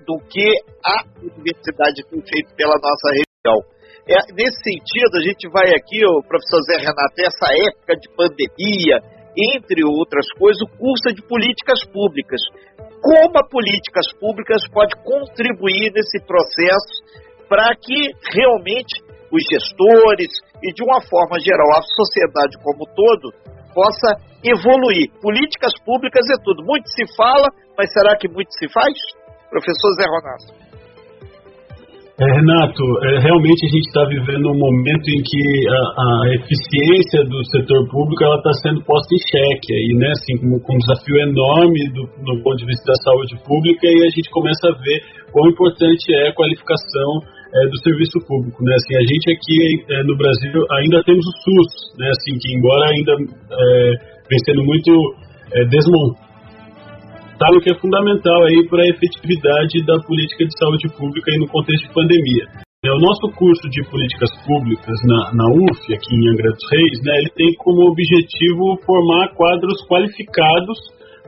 do 0.07 0.19
que 0.29 0.47
a 0.85 1.05
universidade 1.23 2.03
tem 2.11 2.21
feito 2.21 2.55
pela 2.57 2.75
nossa 2.75 3.09
região. 3.15 3.59
É, 4.09 4.19
nesse 4.35 4.59
sentido, 4.65 5.15
a 5.19 5.23
gente 5.23 5.49
vai 5.49 5.71
aqui, 5.71 6.03
o 6.05 6.23
professor 6.27 6.61
Zé 6.67 6.79
Renato, 6.83 7.15
essa 7.23 7.47
época 7.71 7.95
de 7.95 8.09
pandemia, 8.17 8.99
entre 9.55 9.85
outras 9.85 10.27
coisas, 10.39 10.61
o 10.63 10.71
curso 10.77 11.09
é 11.09 11.13
de 11.13 11.23
políticas 11.23 11.87
públicas. 11.87 12.41
Como 13.01 13.39
a 13.39 13.47
políticas 13.47 14.11
públicas 14.19 14.67
pode 14.73 14.95
contribuir 15.05 15.93
nesse 15.95 16.19
processo 16.27 17.31
para 17.49 17.71
que 17.77 18.11
realmente 18.35 18.99
os 19.31 19.43
gestores 19.47 20.31
e, 20.63 20.75
de 20.75 20.83
uma 20.83 21.01
forma 21.01 21.39
geral, 21.39 21.71
a 21.79 21.83
sociedade 21.83 22.59
como 22.63 22.83
um 22.83 22.95
todo 22.95 23.33
possa 23.73 24.19
evoluir. 24.43 25.11
Políticas 25.23 25.73
públicas 25.85 26.27
é 26.29 26.43
tudo. 26.43 26.65
Muito 26.65 26.91
se 26.91 27.07
fala, 27.17 27.47
mas 27.79 27.93
será 27.93 28.17
que 28.19 28.29
muito 28.29 28.51
se 28.59 28.69
faz? 28.69 28.95
Professor 29.51 29.91
Zé 29.99 30.07
Ronato. 30.07 30.71
É, 32.21 32.27
Renato, 32.37 32.85
é, 33.09 33.19
realmente 33.25 33.65
a 33.65 33.71
gente 33.73 33.89
está 33.89 34.05
vivendo 34.05 34.53
um 34.53 34.59
momento 34.61 35.09
em 35.09 35.25
que 35.25 35.43
a, 35.73 35.81
a 35.81 36.35
eficiência 36.37 37.25
do 37.25 37.41
setor 37.49 37.81
público 37.89 38.23
ela 38.23 38.37
está 38.37 38.53
sendo 38.61 38.85
posta 38.85 39.09
em 39.09 39.25
xeque, 39.25 39.73
aí, 39.73 39.91
né? 39.97 40.13
Assim, 40.13 40.37
com, 40.37 40.53
com 40.61 40.75
um 40.77 40.83
desafio 40.85 41.17
enorme 41.17 41.81
do, 41.97 42.05
do 42.05 42.43
ponto 42.45 42.61
de 42.61 42.67
vista 42.69 42.93
da 42.93 42.99
saúde 43.01 43.41
pública 43.41 43.89
e 43.89 44.05
a 44.05 44.11
gente 44.13 44.29
começa 44.37 44.69
a 44.69 44.77
ver 44.85 45.01
quão 45.33 45.49
importante 45.49 46.13
é 46.13 46.29
a 46.29 46.35
qualificação 46.37 47.11
é, 47.57 47.67
do 47.73 47.77
serviço 47.81 48.21
público, 48.29 48.63
né? 48.69 48.77
Assim, 48.77 48.95
a 49.01 49.05
gente 49.09 49.27
aqui 49.33 49.59
é, 49.89 50.05
no 50.05 50.13
Brasil 50.13 50.61
ainda 50.77 51.01
temos 51.03 51.25
o 51.25 51.35
SUS, 51.41 51.73
né? 51.97 52.05
Assim, 52.13 52.37
que 52.37 52.53
embora 52.53 52.85
ainda 52.85 53.13
é, 53.17 53.65
vem 54.29 54.41
sendo 54.45 54.61
muito 54.61 54.93
é, 55.57 55.65
desmontado 55.73 56.30
o 57.57 57.61
que 57.61 57.73
é 57.73 57.79
fundamental 57.81 58.45
aí 58.45 58.69
para 58.69 58.83
a 58.83 58.91
efetividade 58.93 59.85
da 59.87 59.97
política 60.05 60.45
de 60.45 60.53
saúde 60.59 60.89
pública 60.93 61.31
aí 61.33 61.39
no 61.39 61.49
contexto 61.49 61.89
de 61.89 61.95
pandemia. 61.95 62.45
É, 62.85 62.89
o 62.93 63.01
nosso 63.01 63.29
curso 63.37 63.69
de 63.69 63.85
políticas 63.89 64.31
públicas 64.45 64.97
na, 65.05 65.33
na 65.37 65.47
UF, 65.53 65.85
aqui 65.93 66.17
em 66.17 66.29
Angra 66.33 66.49
dos 66.49 66.65
Reis, 66.73 66.97
né, 67.05 67.13
ele 67.21 67.33
tem 67.37 67.53
como 67.61 67.93
objetivo 67.93 68.77
formar 68.85 69.33
quadros 69.37 69.85
qualificados 69.85 70.79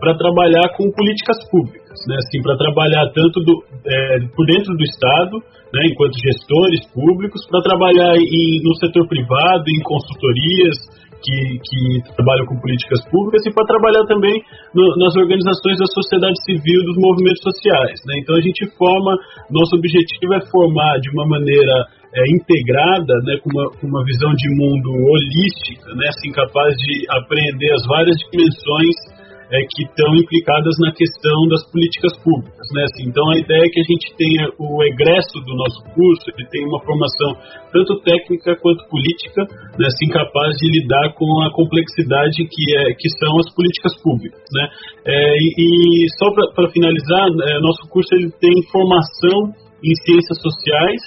para 0.01 0.17
trabalhar 0.17 0.65
com 0.77 0.91
políticas 0.93 1.37
públicas, 1.51 1.97
né, 2.09 2.17
assim, 2.17 2.41
para 2.41 2.57
trabalhar 2.57 3.05
tanto 3.13 3.41
do, 3.45 3.65
é, 3.85 4.19
por 4.33 4.47
dentro 4.47 4.73
do 4.77 4.85
Estado, 4.85 5.37
né, 5.77 5.81
enquanto 5.93 6.17
gestores 6.25 6.89
públicos, 6.93 7.41
para 7.49 7.61
trabalhar 7.61 8.17
em, 8.17 8.61
no 8.65 8.75
setor 8.77 9.07
privado, 9.07 9.65
em 9.69 9.81
consultorias, 9.85 10.77
que, 11.23 11.37
que 11.63 12.13
trabalham 12.15 12.47
com 12.47 12.59
políticas 12.59 13.01
públicas 13.09 13.47
e 13.47 13.55
para 13.55 13.67
trabalhar 13.67 14.05
também 14.07 14.35
no, 14.75 14.85
nas 14.99 15.15
organizações 15.17 15.79
da 15.79 15.87
sociedade 15.87 16.37
civil, 16.45 16.83
dos 16.85 16.99
movimentos 16.99 17.43
sociais. 17.43 17.97
Né? 18.07 18.19
Então 18.19 18.35
a 18.37 18.43
gente 18.43 18.67
forma, 18.77 19.17
nosso 19.51 19.77
objetivo 19.77 20.35
é 20.35 20.41
formar 20.51 20.99
de 20.99 21.11
uma 21.15 21.27
maneira 21.27 21.87
é, 22.13 22.23
integrada, 22.35 23.15
né, 23.25 23.39
com, 23.41 23.49
uma, 23.49 23.71
com 23.73 23.87
uma 23.87 24.05
visão 24.05 24.35
de 24.35 24.49
mundo 24.53 24.91
holística, 24.91 25.95
né, 25.95 26.09
assim, 26.09 26.31
capaz 26.33 26.75
de 26.77 27.07
apreender 27.09 27.73
as 27.73 27.87
várias 27.87 28.17
dimensões 28.29 29.22
é, 29.53 29.61
que 29.69 29.85
estão 29.85 30.09
implicadas 30.17 30.73
na 30.81 30.91
questão 30.97 31.45
das 31.53 31.61
políticas 31.69 32.17
públicas. 32.25 32.67
Né? 32.73 32.83
Assim, 32.89 33.05
então, 33.05 33.25
a 33.29 33.37
ideia 33.37 33.61
é 33.61 33.69
que 33.69 33.81
a 33.81 33.89
gente 33.89 34.07
tenha 34.17 34.45
o 34.57 34.83
egresso 34.83 35.37
do 35.45 35.53
nosso 35.53 35.85
curso, 35.93 36.25
ele 36.33 36.49
tem 36.49 36.65
uma 36.65 36.81
formação 36.81 37.37
tanto 37.69 38.01
técnica 38.01 38.57
quanto 38.57 38.89
política, 38.89 39.45
né? 39.77 39.87
assim, 39.87 40.09
capaz 40.09 40.57
de 40.57 40.73
lidar 40.73 41.13
com 41.13 41.29
a 41.45 41.53
complexidade 41.53 42.49
que, 42.49 42.65
é, 42.81 42.97
que 42.97 43.09
são 43.21 43.33
as 43.45 43.53
políticas 43.53 43.93
públicas. 44.01 44.41
Né? 44.57 44.65
É, 45.05 45.37
e, 45.37 45.49
e, 45.61 46.09
só 46.17 46.33
para 46.33 46.73
finalizar, 46.73 47.29
é, 47.29 47.61
nosso 47.61 47.85
curso 47.93 48.09
ele 48.17 48.33
tem 48.41 48.57
formação 48.73 49.53
em 49.85 49.93
ciências 50.09 50.41
sociais, 50.41 51.03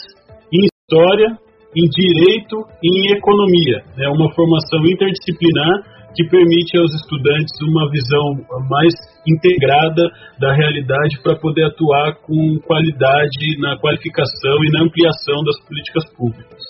em 0.53 0.61
história, 0.69 1.33
em 1.75 1.85
direito 1.89 2.61
e 2.77 2.87
em 2.87 3.17
economia. 3.17 3.81
É 3.97 4.05
né? 4.05 4.09
uma 4.13 4.29
formação 4.37 4.85
interdisciplinar 4.85 5.94
que 6.15 6.23
permite 6.29 6.77
aos 6.77 6.93
estudantes 6.95 7.51
uma 7.61 7.91
visão 7.91 8.39
mais 8.69 8.93
integrada 9.27 10.03
da 10.39 10.53
realidade 10.53 11.21
para 11.21 11.35
poder 11.35 11.65
atuar 11.65 12.15
com 12.21 12.59
qualidade 12.65 13.59
na 13.59 13.77
qualificação 13.77 14.63
e 14.63 14.71
na 14.71 14.83
ampliação 14.83 15.43
das 15.43 15.59
políticas 15.67 16.03
públicas. 16.15 16.63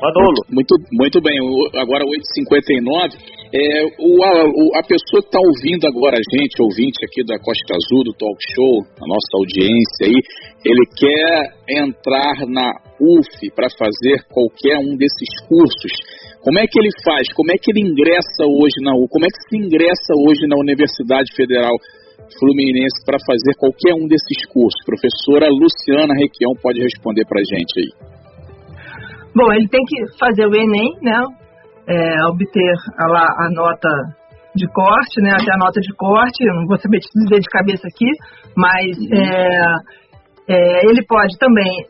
Manolo. 0.00 0.42
Muito, 0.50 0.74
muito 0.92 1.20
bem, 1.20 1.38
agora 1.74 2.04
8h59. 2.04 3.38
É, 3.48 3.84
o, 3.98 4.22
a, 4.22 4.80
a, 4.80 4.82
pessoa 4.84 5.22
que 5.24 5.32
está 5.32 5.40
ouvindo 5.40 5.86
agora 5.88 6.18
a 6.18 6.36
gente, 6.36 6.60
ouvinte 6.60 7.00
aqui 7.04 7.24
da 7.24 7.38
Costa 7.38 7.74
Azul, 7.74 8.04
do 8.04 8.12
Talk 8.12 8.36
Show, 8.54 8.84
a 9.00 9.06
nossa 9.08 9.32
audiência 9.40 10.04
aí, 10.04 10.20
ele 10.64 10.84
quer 10.94 11.56
entrar 11.80 12.46
na 12.46 12.76
UF 13.00 13.50
para 13.56 13.68
fazer 13.70 14.22
qualquer 14.28 14.76
um 14.78 14.96
desses 14.96 15.32
cursos. 15.48 15.92
Como 16.42 16.58
é 16.58 16.64
que 16.66 16.78
ele 16.78 16.90
faz? 17.04 17.26
Como 17.34 17.50
é 17.50 17.56
que 17.60 17.70
ele 17.70 17.82
ingressa 17.82 18.46
hoje 18.46 18.78
na 18.82 18.94
U? 18.94 19.08
Como 19.10 19.26
é 19.26 19.28
que 19.28 19.42
se 19.48 19.56
ingressa 19.58 20.14
hoje 20.14 20.46
na 20.46 20.56
Universidade 20.56 21.34
Federal 21.34 21.74
Fluminense 22.38 23.02
para 23.04 23.18
fazer 23.26 23.54
qualquer 23.58 23.94
um 23.94 24.06
desses 24.06 24.46
cursos? 24.46 24.78
Professora 24.86 25.50
Luciana 25.50 26.14
Requião 26.14 26.54
pode 26.62 26.80
responder 26.80 27.26
para 27.26 27.40
a 27.40 27.44
gente 27.44 27.72
aí. 27.82 27.90
Bom, 29.34 29.52
ele 29.52 29.68
tem 29.68 29.82
que 29.84 30.18
fazer 30.18 30.46
o 30.46 30.54
Enem, 30.54 30.94
né? 31.02 31.20
É, 31.88 32.26
obter 32.30 32.74
a, 32.98 33.46
a 33.46 33.50
nota 33.50 33.88
de 34.54 34.66
corte, 34.72 35.20
né? 35.20 35.30
Até 35.30 35.52
a 35.52 35.58
nota 35.58 35.80
de 35.80 35.92
corte, 35.94 36.44
não 36.44 36.66
vou 36.66 36.78
saber 36.78 37.00
te 37.00 37.08
dizer 37.14 37.40
de 37.40 37.48
cabeça 37.48 37.86
aqui, 37.86 38.10
mas 38.56 38.96
uhum. 38.98 39.14
é, 39.14 39.74
é, 40.48 40.86
ele 40.86 41.04
pode 41.06 41.36
também 41.38 41.86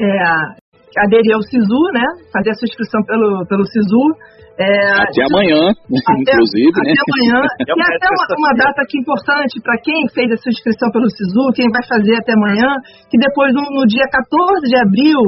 é, 0.00 0.61
aderir 0.98 1.34
ao 1.34 1.42
SISU, 1.42 1.82
né? 1.92 2.04
Fazer 2.32 2.50
a 2.50 2.54
sua 2.54 2.66
inscrição 2.66 3.02
pelo, 3.04 3.46
pelo 3.46 3.64
SISU. 3.64 4.04
É, 4.62 5.02
até 5.02 5.20
amanhã, 5.26 5.74
até, 5.74 6.22
inclusive, 6.22 6.70
até 6.70 6.86
né? 6.86 7.02
Amanhã. 7.02 7.38
e 7.66 7.82
até 7.82 8.06
uma, 8.06 8.26
uma 8.38 8.52
data 8.54 8.78
aqui 8.82 8.98
importante 8.98 9.58
para 9.62 9.76
quem 9.82 9.98
fez 10.14 10.30
a 10.30 10.36
sua 10.38 10.54
inscrição 10.54 10.90
pelo 10.94 11.10
SISU, 11.10 11.50
quem 11.54 11.66
vai 11.70 11.82
fazer 11.90 12.14
até 12.14 12.32
amanhã, 12.32 12.70
que 13.10 13.18
depois, 13.18 13.52
no, 13.54 13.62
no 13.74 13.84
dia 13.86 14.06
14 14.06 14.62
de 14.70 14.78
abril, 14.78 15.18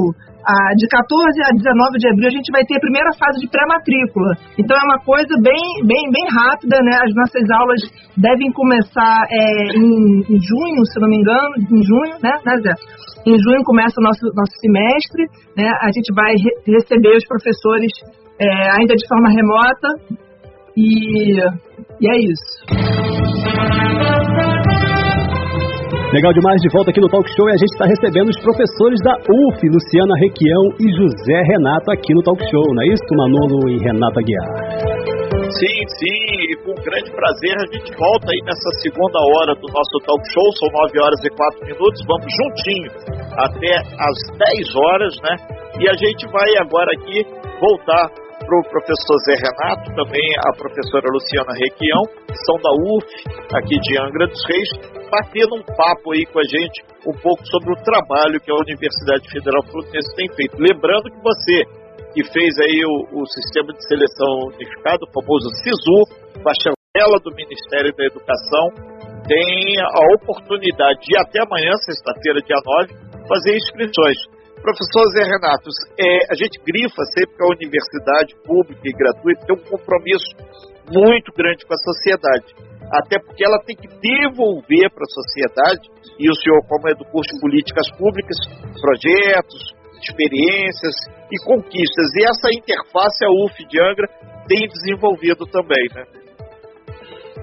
de 0.77 0.85
14 0.87 1.41
a 1.41 1.49
19 1.57 1.97
de 1.97 2.07
abril, 2.09 2.27
a 2.29 2.37
gente 2.37 2.51
vai 2.51 2.61
ter 2.65 2.77
a 2.77 2.85
primeira 2.85 3.09
fase 3.17 3.41
de 3.41 3.49
pré-matrícula. 3.49 4.37
Então, 4.57 4.77
é 4.77 4.83
uma 4.85 5.01
coisa 5.01 5.33
bem, 5.41 5.63
bem, 5.81 6.05
bem 6.13 6.25
rápida, 6.29 6.77
né? 6.85 7.01
As 7.01 7.13
nossas 7.17 7.45
aulas 7.49 7.81
devem 8.15 8.51
começar 8.53 9.25
é, 9.29 9.73
em, 9.73 10.21
em, 10.21 10.37
junho, 10.37 10.85
se 10.85 10.99
não 11.01 11.09
me 11.09 11.17
engano, 11.17 11.49
em 11.57 11.81
junho, 11.81 12.13
né, 12.21 12.33
né 12.45 12.53
Zé? 12.61 12.73
Em 13.25 13.33
junho 13.41 13.65
começa 13.65 13.97
o 13.97 14.03
nosso, 14.05 14.21
nosso 14.37 14.53
semestre, 14.61 15.25
né? 15.57 15.65
A 15.81 15.89
gente 15.89 16.13
vai 16.13 16.31
re 16.37 16.77
receber 16.77 17.17
os 17.17 17.25
professores 17.25 17.89
é, 18.39 18.47
ainda 18.79 18.95
de 18.95 19.07
forma 19.07 19.29
remota 19.29 19.87
e, 20.75 21.39
e 22.01 22.05
é 22.07 22.17
isso. 22.19 22.65
Legal 26.13 26.31
demais 26.31 26.61
de 26.61 26.69
volta 26.71 26.91
aqui 26.91 27.01
no 27.01 27.09
Talk 27.09 27.27
Show 27.35 27.49
e 27.49 27.53
a 27.53 27.57
gente 27.57 27.73
está 27.73 27.85
recebendo 27.85 28.29
os 28.29 28.39
professores 28.39 28.99
da 29.03 29.15
UF, 29.19 29.59
Luciana 29.67 30.15
Requião 30.19 30.63
e 30.79 30.87
José 30.95 31.41
Renato 31.43 31.91
aqui 31.91 32.13
no 32.13 32.23
Talk 32.23 32.39
Show, 32.49 32.63
não 32.73 32.83
é 32.83 32.87
isso, 32.87 33.03
Manolo 33.11 33.69
e 33.69 33.77
Renata 33.83 34.21
Guiar? 34.21 34.95
Sim, 35.51 35.79
sim, 35.99 36.51
e 36.51 36.55
com 36.63 36.73
grande 36.81 37.11
prazer 37.11 37.55
a 37.55 37.67
gente 37.71 37.91
volta 37.99 38.27
aí 38.31 38.41
nessa 38.43 38.69
segunda 38.81 39.19
hora 39.19 39.53
do 39.55 39.67
nosso 39.71 39.95
talk 40.07 40.23
show, 40.31 40.47
são 40.57 40.69
9 40.71 40.99
horas 40.99 41.19
e 41.23 41.29
4 41.29 41.65
minutos, 41.67 42.01
vamos 42.07 42.27
juntinho 42.31 42.91
até 43.37 43.75
as 43.75 44.17
10 44.55 44.75
horas, 44.75 45.13
né? 45.21 45.35
E 45.79 45.89
a 45.89 45.93
gente 45.93 46.27
vai 46.31 46.49
agora 46.59 46.91
aqui 46.97 47.27
voltar 47.59 48.24
para 48.45 48.59
o 48.59 48.69
professor 48.69 49.17
Zé 49.25 49.35
Renato, 49.41 49.89
também 49.97 50.25
a 50.45 50.51
professora 50.55 51.09
Luciana 51.09 51.53
Requião, 51.57 52.01
que 52.29 52.37
são 52.45 52.55
da 52.61 52.71
UF, 52.77 53.09
aqui 53.57 53.75
de 53.81 53.97
Angra 53.99 54.27
dos 54.27 54.43
Reis, 54.45 54.69
batendo 55.09 55.57
um 55.57 55.65
papo 55.65 56.13
aí 56.13 56.25
com 56.29 56.39
a 56.39 56.45
gente 56.45 56.85
um 57.09 57.17
pouco 57.17 57.41
sobre 57.49 57.73
o 57.73 57.83
trabalho 57.83 58.39
que 58.39 58.51
a 58.51 58.61
Universidade 58.61 59.25
Federal 59.29 59.63
Fluminense 59.65 60.15
tem 60.15 60.29
feito. 60.37 60.57
Lembrando 60.57 61.09
que 61.09 61.21
você 61.21 61.85
que 62.13 62.23
fez 62.31 62.53
aí 62.63 62.79
o, 62.85 63.21
o 63.21 63.25
Sistema 63.27 63.73
de 63.73 63.83
Seleção 63.83 64.55
Unificado, 64.55 65.03
o 65.03 65.11
famoso 65.11 65.49
SISU, 65.59 65.99
a 66.39 66.53
chancela 66.55 67.19
do 67.19 67.35
Ministério 67.35 67.91
da 67.91 68.05
Educação, 68.05 68.95
tem 69.27 69.75
a 69.81 70.01
oportunidade 70.15 71.01
de 71.01 71.17
até 71.17 71.41
amanhã, 71.43 71.73
sexta-feira, 71.83 72.39
dia 72.39 72.61
9, 72.63 73.27
fazer 73.27 73.57
inscrições. 73.57 74.34
Professor 74.65 75.05
Zé 75.13 75.21
Renato, 75.29 75.69
é, 75.93 76.25
a 76.25 76.33
gente 76.33 76.57
grifa 76.65 77.05
sempre 77.13 77.37
que 77.37 77.43
a 77.45 77.53
universidade 77.53 78.33
pública 78.41 78.81
e 78.81 78.97
gratuita 78.97 79.45
tem 79.45 79.53
um 79.53 79.61
compromisso 79.69 80.33
muito 80.89 81.29
grande 81.37 81.61
com 81.69 81.73
a 81.77 81.85
sociedade. 81.85 82.49
Até 82.89 83.21
porque 83.21 83.45
ela 83.45 83.61
tem 83.61 83.77
que 83.77 83.85
devolver 83.85 84.89
para 84.89 85.05
a 85.05 85.13
sociedade, 85.21 85.85
e 86.17 86.25
o 86.25 86.33
senhor, 86.41 86.65
como 86.65 86.89
é 86.89 86.97
do 86.97 87.05
curso 87.05 87.29
de 87.29 87.41
políticas 87.41 87.85
públicas, 87.93 88.37
projetos, 88.81 89.69
experiências 90.01 90.97
e 91.29 91.37
conquistas. 91.45 92.09
E 92.17 92.25
essa 92.25 92.49
interface 92.49 93.21
a 93.21 93.29
UF 93.45 93.53
de 93.69 93.77
Angra 93.77 94.09
tem 94.49 94.65
desenvolvido 94.65 95.45
também, 95.45 95.85
né? 95.93 96.24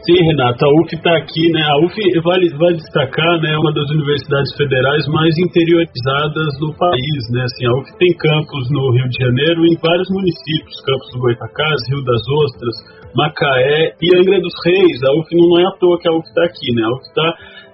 Sim, 0.02 0.18
Renata, 0.18 0.66
a 0.66 0.72
UF 0.82 0.90
está 0.98 1.14
aqui, 1.14 1.46
né? 1.54 1.62
A 1.62 1.78
UF 1.86 1.94
vale, 2.26 2.50
vale 2.58 2.74
destacar, 2.74 3.38
né? 3.38 3.54
Uma 3.54 3.70
das 3.70 3.86
universidades 3.94 4.50
federais 4.58 5.06
mais 5.06 5.30
interiorizadas 5.38 6.50
do 6.58 6.74
país, 6.74 7.22
né? 7.30 7.46
Assim, 7.46 7.70
a 7.70 7.72
UF 7.78 7.86
tem 8.02 8.10
campus 8.18 8.66
no 8.74 8.90
Rio 8.98 9.06
de 9.06 9.16
Janeiro 9.22 9.62
em 9.62 9.78
vários 9.78 10.10
municípios, 10.10 10.74
campus 10.82 11.06
do 11.14 11.22
Goitacás, 11.22 11.78
Rio 11.86 12.02
das 12.02 12.18
Ostras, 12.18 12.74
Macaé 13.14 13.94
e 14.02 14.06
Angra 14.18 14.42
dos 14.42 14.56
Reis. 14.66 14.98
A 15.06 15.12
UF 15.22 15.28
não 15.38 15.60
é 15.62 15.66
à 15.70 15.72
toa 15.78 15.94
que 15.94 16.08
a 16.10 16.14
UF 16.18 16.26
está 16.26 16.50
aqui, 16.50 16.74
né? 16.74 16.82
A 16.82 16.90
UF 16.98 17.02
está 17.06 17.28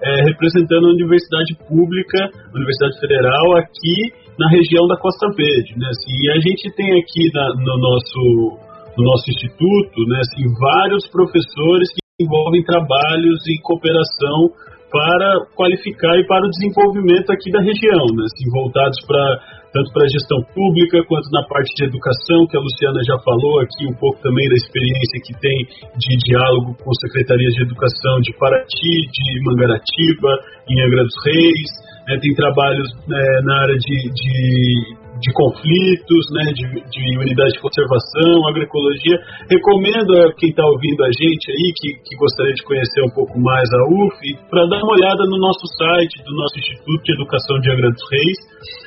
é, 0.05 0.09
representando 0.29 0.85
a 0.85 0.93
universidade 0.93 1.57
pública, 1.65 2.29
a 2.29 2.53
Universidade 2.53 2.93
Federal 3.01 3.57
aqui 3.57 4.13
na 4.37 4.53
região 4.53 4.85
da 4.85 5.01
Costa 5.01 5.33
Verde, 5.33 5.73
né? 5.81 5.89
Assim, 5.89 6.13
e 6.13 6.29
a 6.29 6.39
gente 6.45 6.69
tem 6.77 6.93
aqui 6.93 7.25
na, 7.33 7.57
no 7.57 7.73
nosso 7.81 8.69
no 8.97 9.05
nosso 9.05 9.31
instituto, 9.31 9.97
né, 10.11 10.19
assim, 10.19 10.43
vários 10.59 11.07
professores 11.07 11.87
que 11.93 12.08
envolvem 12.19 12.63
trabalhos 12.63 13.39
em 13.47 13.61
cooperação 13.61 14.51
para 14.91 15.45
qualificar 15.55 16.17
e 16.17 16.25
para 16.25 16.45
o 16.45 16.49
desenvolvimento 16.49 17.31
aqui 17.31 17.51
da 17.51 17.61
região, 17.61 18.05
né? 18.09 18.25
assim, 18.25 18.49
voltados 18.51 18.97
para 19.05 19.59
tanto 19.69 19.93
para 19.93 20.01
a 20.01 20.09
gestão 20.09 20.41
pública 20.49 20.97
quanto 21.05 21.29
na 21.29 21.45
parte 21.45 21.69
de 21.77 21.85
educação, 21.85 22.47
que 22.49 22.57
a 22.57 22.59
Luciana 22.59 22.99
já 23.05 23.17
falou 23.21 23.61
aqui 23.61 23.85
um 23.85 23.93
pouco 24.01 24.17
também 24.21 24.49
da 24.49 24.55
experiência 24.55 25.21
que 25.21 25.33
tem 25.37 25.57
de 25.93 26.17
diálogo 26.25 26.73
com 26.81 26.91
secretarias 27.05 27.53
de 27.53 27.61
educação 27.69 28.19
de 28.21 28.33
Paraty, 28.33 28.97
de 29.13 29.43
Mangaratiba, 29.45 30.31
em 30.67 30.81
Angra 30.81 31.03
dos 31.03 31.17
Reis, 31.23 31.71
né? 32.07 32.17
tem 32.17 32.33
trabalhos 32.33 32.89
né, 33.07 33.41
na 33.45 33.61
área 33.61 33.77
de, 33.77 34.09
de 34.09 34.98
de 35.19 35.29
conflitos, 35.33 36.23
né, 36.31 36.43
de, 36.55 36.65
de 36.79 37.03
unidade 37.19 37.51
de 37.51 37.61
conservação, 37.61 38.47
agroecologia. 38.47 39.19
Recomendo 39.51 40.11
a 40.15 40.33
quem 40.33 40.49
está 40.49 40.65
ouvindo 40.65 41.03
a 41.03 41.11
gente 41.11 41.51
aí, 41.51 41.67
que, 41.75 41.89
que 42.07 42.15
gostaria 42.15 42.53
de 42.53 42.63
conhecer 42.63 43.03
um 43.03 43.13
pouco 43.13 43.35
mais 43.39 43.67
a 43.67 43.81
UF, 43.83 44.17
para 44.49 44.65
dar 44.67 44.79
uma 44.83 44.95
olhada 44.95 45.23
no 45.27 45.37
nosso 45.37 45.67
site 45.75 46.23
do 46.23 46.33
nosso 46.35 46.55
Instituto 46.59 47.03
de 47.03 47.13
Educação 47.13 47.59
de 47.59 47.71
Angra 47.71 47.91
dos 47.91 48.05
Reis. 48.11 48.39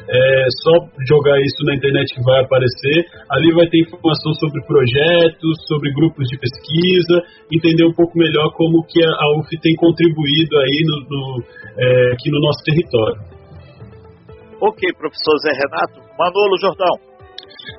É 0.09 0.47
só 0.65 0.73
jogar 1.09 1.39
isso 1.41 1.65
na 1.65 1.75
internet 1.75 2.15
que 2.15 2.23
vai 2.25 2.41
aparecer. 2.41 3.07
Ali 3.31 3.53
vai 3.53 3.67
ter 3.69 3.81
informação 3.81 4.33
sobre 4.35 4.61
projetos, 4.67 5.55
sobre 5.69 5.93
grupos 5.93 6.27
de 6.29 6.39
pesquisa, 6.39 7.23
entender 7.53 7.87
um 7.87 7.95
pouco 7.95 8.19
melhor 8.19 8.51
como 8.57 8.85
que 8.89 9.01
a 9.05 9.27
UF 9.39 9.49
tem 9.61 9.75
contribuído 9.77 10.59
aí 10.59 10.81
no, 10.85 10.97
no 11.09 11.45
é, 11.79 12.13
aqui 12.13 12.31
no 12.31 12.41
nosso 12.41 12.65
território. 12.65 13.32
Ok, 14.63 14.79
professor 14.95 15.35
Zé 15.43 15.51
Renato. 15.59 15.99
Manolo 16.17 16.57
Jordão. 16.63 16.95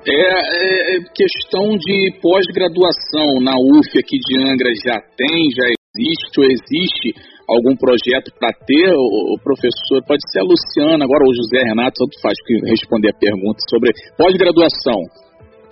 É, 0.04 0.96
é 0.96 1.00
questão 1.16 1.76
de 1.80 2.20
pós-graduação 2.20 3.40
na 3.40 3.56
UF 3.56 3.88
aqui 3.96 4.18
de 4.20 4.36
Angra 4.36 4.68
já 4.84 5.00
tem, 5.16 5.48
já 5.48 5.64
existe 5.64 6.40
ou 6.40 6.44
existe 6.44 7.08
algum 7.48 7.74
projeto 7.76 8.28
para 8.38 8.52
ter? 8.66 8.92
O, 8.92 9.34
o, 9.34 9.40
professor, 9.42 10.04
pode 10.06 10.20
ser 10.30 10.40
a 10.40 10.44
Luciana 10.44 11.04
agora 11.04 11.24
ou 11.24 11.30
o 11.32 11.34
José 11.34 11.64
Renato, 11.64 12.04
tanto 12.04 12.20
faz 12.20 12.36
que 12.44 12.52
responder 12.68 13.16
a 13.16 13.18
pergunta 13.18 13.60
sobre 13.70 13.88
pós-graduação. 14.18 15.00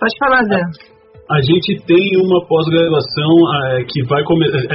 Pode 0.01 0.17
falar, 0.17 0.43
Zé. 0.49 0.92
A 1.23 1.39
gente 1.39 1.79
tem 1.87 2.19
uma 2.19 2.43
pós-graduação 2.43 3.31
é, 3.79 3.87
que 3.87 4.03
vai 4.03 4.19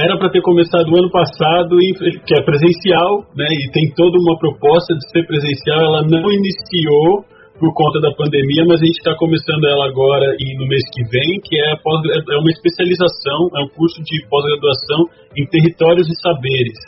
era 0.01 0.17
para 0.17 0.31
ter 0.33 0.41
começado 0.41 0.89
o 0.89 0.97
ano 0.97 1.11
passado, 1.11 1.77
que 2.25 2.33
é 2.33 2.41
presencial, 2.41 3.21
né? 3.37 3.45
E 3.45 3.69
tem 3.69 3.93
toda 3.93 4.17
uma 4.17 4.33
proposta 4.39 4.97
de 4.97 5.05
ser 5.13 5.27
presencial. 5.27 5.77
Ela 5.77 6.01
não 6.09 6.25
iniciou 6.33 7.21
por 7.61 7.69
conta 7.75 8.01
da 8.01 8.09
pandemia, 8.17 8.65
mas 8.65 8.81
a 8.81 8.85
gente 8.85 8.97
está 8.97 9.13
começando 9.19 9.61
ela 9.67 9.85
agora 9.85 10.25
e 10.39 10.57
no 10.57 10.65
mês 10.65 10.81
que 10.89 11.03
vem, 11.11 11.37
que 11.43 11.53
é, 11.53 11.77
é 11.77 12.37
uma 12.41 12.49
especialização, 12.49 13.39
é 13.53 13.61
um 13.61 13.69
curso 13.69 14.01
de 14.01 14.25
pós-graduação 14.25 15.05
em 15.37 15.45
territórios 15.45 16.07
e 16.09 16.15
saberes, 16.17 16.79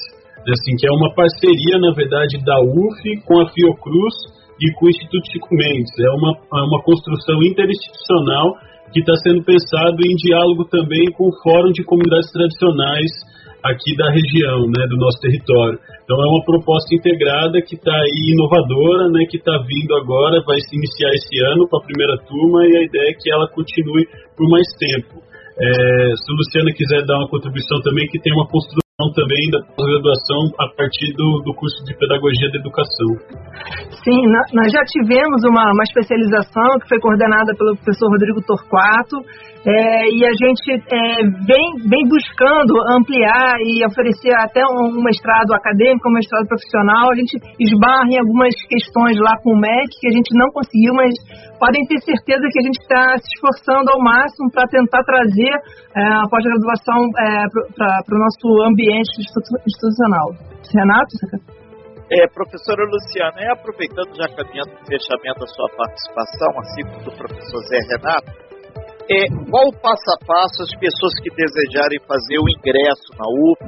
assim 0.41 0.73
que 0.79 0.87
é 0.87 0.91
uma 0.91 1.13
parceria, 1.13 1.77
na 1.77 1.93
verdade, 1.93 2.41
da 2.41 2.57
UF 2.65 2.97
com 3.27 3.41
a 3.41 3.49
Fiocruz 3.51 4.40
e 4.61 4.73
com 4.77 4.85
o 4.85 4.89
Instituto 4.89 5.25
Chico 5.31 5.49
Mendes. 5.51 5.89
É 5.97 6.11
uma, 6.13 6.31
é 6.37 6.63
uma 6.69 6.81
construção 6.83 7.41
interinstitucional 7.41 8.53
que 8.93 8.99
está 8.99 9.15
sendo 9.23 9.41
pensado 9.43 9.97
em 10.03 10.15
diálogo 10.15 10.65
também 10.69 11.09
com 11.17 11.29
o 11.29 11.35
Fórum 11.41 11.71
de 11.71 11.83
Comunidades 11.83 12.29
Tradicionais 12.31 13.09
aqui 13.63 13.95
da 13.95 14.09
região, 14.09 14.67
né, 14.67 14.85
do 14.89 14.97
nosso 14.97 15.19
território. 15.21 15.79
Então 16.03 16.17
é 16.17 16.27
uma 16.27 16.43
proposta 16.43 16.93
integrada 16.93 17.61
que 17.61 17.75
está 17.75 17.93
aí 17.93 18.33
inovadora, 18.33 19.09
né, 19.09 19.25
que 19.29 19.37
está 19.37 19.57
vindo 19.63 19.95
agora, 19.95 20.43
vai 20.45 20.59
se 20.59 20.75
iniciar 20.75 21.09
esse 21.13 21.39
ano 21.53 21.67
com 21.69 21.77
a 21.77 21.85
primeira 21.85 22.17
turma 22.25 22.65
e 22.67 22.77
a 22.77 22.83
ideia 22.83 23.09
é 23.09 23.17
que 23.17 23.31
ela 23.31 23.47
continue 23.49 24.05
por 24.35 24.49
mais 24.49 24.67
tempo. 24.77 25.23
É, 25.61 26.15
se 26.15 26.25
a 26.25 26.35
Luciana 26.35 26.73
quiser 26.73 27.05
dar 27.05 27.17
uma 27.19 27.29
contribuição 27.29 27.79
também, 27.81 28.07
que 28.07 28.19
tem 28.19 28.33
uma 28.33 28.47
construção 28.47 28.80
também 29.13 29.41
da 29.49 29.59
pós-graduação 29.73 30.41
a 30.59 30.67
partir 30.77 31.13
do, 31.17 31.41
do 31.41 31.53
curso 31.55 31.81
de 31.85 31.97
Pedagogia 31.97 32.51
da 32.51 32.59
Educação. 32.59 33.09
Sim, 34.03 34.21
nós 34.53 34.69
já 34.71 34.83
tivemos 34.85 35.43
uma, 35.45 35.65
uma 35.73 35.83
especialização 35.83 36.77
que 36.81 36.89
foi 36.89 36.99
coordenada 36.99 37.53
pelo 37.57 37.75
professor 37.77 38.09
Rodrigo 38.09 38.41
Torquato, 38.41 39.17
é, 39.61 40.09
e 40.09 40.25
a 40.25 40.33
gente 40.33 40.73
é, 40.73 41.21
vem, 41.21 41.65
vem 41.85 42.03
buscando 42.09 42.73
ampliar 42.97 43.61
e 43.61 43.85
oferecer 43.85 44.33
até 44.41 44.65
um, 44.65 44.97
um, 44.97 45.03
mestrado 45.05 45.53
acadêmico, 45.53 46.09
um 46.09 46.17
mestrado 46.17 46.47
profissional. 46.47 47.13
A 47.13 47.15
gente 47.15 47.37
esbarra 47.61 48.09
em 48.09 48.17
algumas 48.17 48.49
questões 48.65 49.13
lá 49.21 49.37
com 49.43 49.53
o 49.53 49.61
MEC 49.61 50.01
que 50.01 50.09
a 50.09 50.15
gente 50.17 50.33
não 50.33 50.49
conseguiu, 50.49 50.97
mas 50.97 51.13
podem 51.61 51.85
ter 51.85 52.01
certeza 52.01 52.41
que 52.41 52.57
a 52.57 52.65
gente 52.65 52.81
está 52.81 53.03
se 53.21 53.29
esforçando 53.37 53.85
ao 53.93 54.01
máximo 54.01 54.49
para 54.49 54.65
tentar 54.65 55.05
trazer 55.05 55.53
é, 55.93 56.01
a 56.09 56.25
pós-graduação 56.25 56.97
é, 57.21 57.45
para 57.77 58.17
o 58.17 58.21
nosso 58.25 58.47
ambiente 58.65 58.90
institucional. 58.99 60.27
Renato? 60.73 61.15
é, 62.11 62.27
professora 62.27 62.83
Luciana, 62.83 63.39
é 63.39 63.51
aproveitando 63.55 64.11
já 64.19 64.27
caminhando 64.35 64.75
o 64.75 64.85
fechamento 64.85 65.39
da 65.39 65.47
sua 65.47 65.69
participação, 65.79 66.51
assim 66.59 66.83
como 66.91 67.03
do 67.07 67.11
professor 67.15 67.59
Zé 67.71 67.79
Renato, 67.87 68.51
é, 69.07 69.27
qual 69.47 69.67
o 69.71 69.75
passo 69.79 70.07
a 70.11 70.17
passo 70.27 70.63
as 70.63 70.73
pessoas 70.75 71.15
que 71.23 71.31
desejarem 71.31 71.99
fazer 72.03 72.35
o 72.35 72.47
ingresso 72.51 73.07
na 73.15 73.27
UF, 73.27 73.63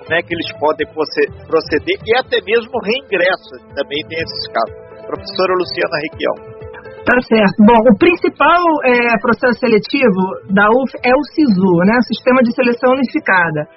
como 0.00 0.12
é 0.16 0.20
que 0.24 0.32
eles 0.32 0.48
podem 0.56 0.88
proceder 0.88 1.96
e 2.04 2.10
até 2.16 2.40
mesmo 2.40 2.72
reingresso, 2.80 3.52
também 3.76 4.00
tem 4.08 4.16
esses 4.16 4.44
casos. 4.48 4.76
Professora 5.04 5.52
Luciana 5.52 5.96
Requião. 6.08 6.36
Tá 7.04 7.20
certo. 7.20 7.60
Bom, 7.60 7.76
o 7.76 7.98
principal 8.00 8.64
é, 8.88 9.12
processo 9.20 9.60
seletivo 9.60 10.24
da 10.48 10.64
UF 10.64 10.96
é 11.04 11.12
o 11.12 11.22
SISU, 11.36 11.76
né? 11.84 12.00
Sistema 12.08 12.40
de 12.40 12.54
Seleção 12.56 12.96
Unificada. 12.96 13.68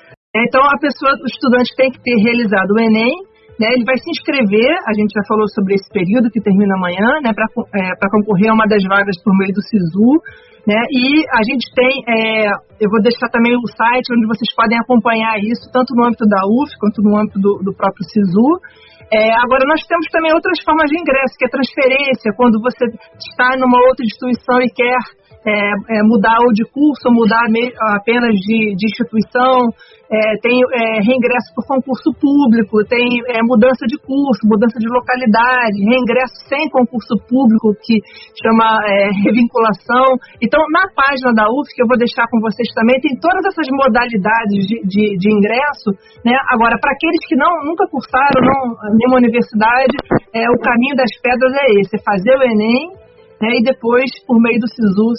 Então, 0.45 0.61
a 0.61 0.77
pessoa, 0.77 1.13
o 1.23 1.27
estudante 1.27 1.71
tem 1.75 1.89
que 1.91 2.01
ter 2.03 2.17
realizado 2.21 2.71
o 2.75 2.79
Enem, 2.79 3.15
né, 3.57 3.73
ele 3.73 3.85
vai 3.85 3.97
se 3.97 4.09
inscrever, 4.13 4.69
a 4.85 4.93
gente 4.93 5.09
já 5.09 5.25
falou 5.25 5.49
sobre 5.49 5.73
esse 5.73 5.89
período 5.89 6.29
que 6.29 6.41
termina 6.41 6.77
amanhã, 6.77 7.17
né, 7.25 7.33
para 7.33 7.49
é, 7.73 8.09
concorrer 8.09 8.51
a 8.51 8.53
uma 8.53 8.69
das 8.69 8.83
vagas 8.85 9.17
por 9.23 9.33
meio 9.33 9.53
do 9.53 9.61
SISU. 9.65 10.21
Né, 10.67 10.77
e 10.91 11.23
a 11.31 11.41
gente 11.47 11.63
tem, 11.73 12.03
é, 12.05 12.51
eu 12.83 12.89
vou 12.91 13.01
deixar 13.01 13.31
também 13.31 13.55
o 13.55 13.67
site 13.71 14.11
onde 14.11 14.27
vocês 14.27 14.51
podem 14.53 14.77
acompanhar 14.77 15.39
isso, 15.39 15.63
tanto 15.71 15.95
no 15.95 16.05
âmbito 16.05 16.27
da 16.27 16.43
UF 16.43 16.69
quanto 16.77 17.01
no 17.01 17.15
âmbito 17.15 17.39
do, 17.39 17.63
do 17.63 17.73
próprio 17.73 18.03
SISU. 18.03 18.59
É, 19.07 19.31
agora, 19.39 19.63
nós 19.63 19.79
temos 19.87 20.05
também 20.11 20.35
outras 20.35 20.59
formas 20.67 20.91
de 20.91 20.99
ingresso, 20.99 21.39
que 21.39 21.47
é 21.47 21.49
transferência, 21.49 22.35
quando 22.35 22.59
você 22.59 22.83
está 23.15 23.55
numa 23.55 23.79
outra 23.87 24.03
instituição 24.03 24.59
e 24.59 24.67
quer 24.67 24.99
é, 25.47 25.99
é, 25.99 26.03
mudar 26.03 26.37
ou 26.43 26.51
de 26.51 26.63
curso, 26.67 27.07
mudar 27.09 27.47
apenas 27.95 28.35
de, 28.35 28.75
de 28.75 28.85
instituição, 28.85 29.71
é, 30.11 30.39
tem 30.39 30.55
é, 30.55 31.03
reingresso 31.03 31.51
por 31.55 31.67
concurso 31.67 32.11
público, 32.15 32.83
tem 32.87 33.03
é, 33.27 33.43
mudança 33.43 33.83
de 33.87 33.99
curso, 33.99 34.43
mudança 34.47 34.79
de 34.79 34.87
localidade, 34.87 35.83
reingresso 35.83 36.35
sem 36.47 36.67
concurso 36.71 37.15
público, 37.27 37.75
que 37.83 37.99
chama 38.39 38.79
é, 38.87 39.11
revinculação. 39.23 40.19
Então, 40.43 40.59
na 40.71 40.87
página 40.95 41.31
da 41.35 41.47
UF, 41.47 41.67
que 41.75 41.83
eu 41.83 41.87
vou 41.87 41.99
deixar 41.99 42.27
com 42.31 42.39
vocês 42.39 42.67
também, 42.75 42.99
tem 42.99 43.19
todas 43.19 43.43
essas 43.51 43.67
modalidades 43.71 44.63
de, 44.67 44.79
de, 44.83 45.03
de 45.15 45.27
ingresso. 45.27 45.91
Né? 46.23 46.35
Agora, 46.51 46.79
para 46.79 46.91
aqueles 46.91 47.23
que 47.27 47.35
não, 47.35 47.51
nunca 47.67 47.87
cursaram 47.91 48.39
não, 48.39 48.75
nenhuma 48.95 49.19
universidade, 49.19 49.95
é, 50.31 50.47
o 50.47 50.59
caminho 50.59 50.95
das 50.95 51.11
pedras 51.19 51.51
é 51.51 51.67
esse, 51.83 51.95
fazer 52.03 52.35
o 52.35 52.43
Enem 52.43 53.06
né, 53.41 53.49
e 53.59 53.63
depois, 53.63 54.09
por 54.25 54.39
meio 54.41 54.59
do 54.59 54.67
SISU, 54.67 55.13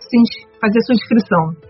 fazer 0.61 0.81
sua 0.83 0.95
inscrição. 0.95 1.69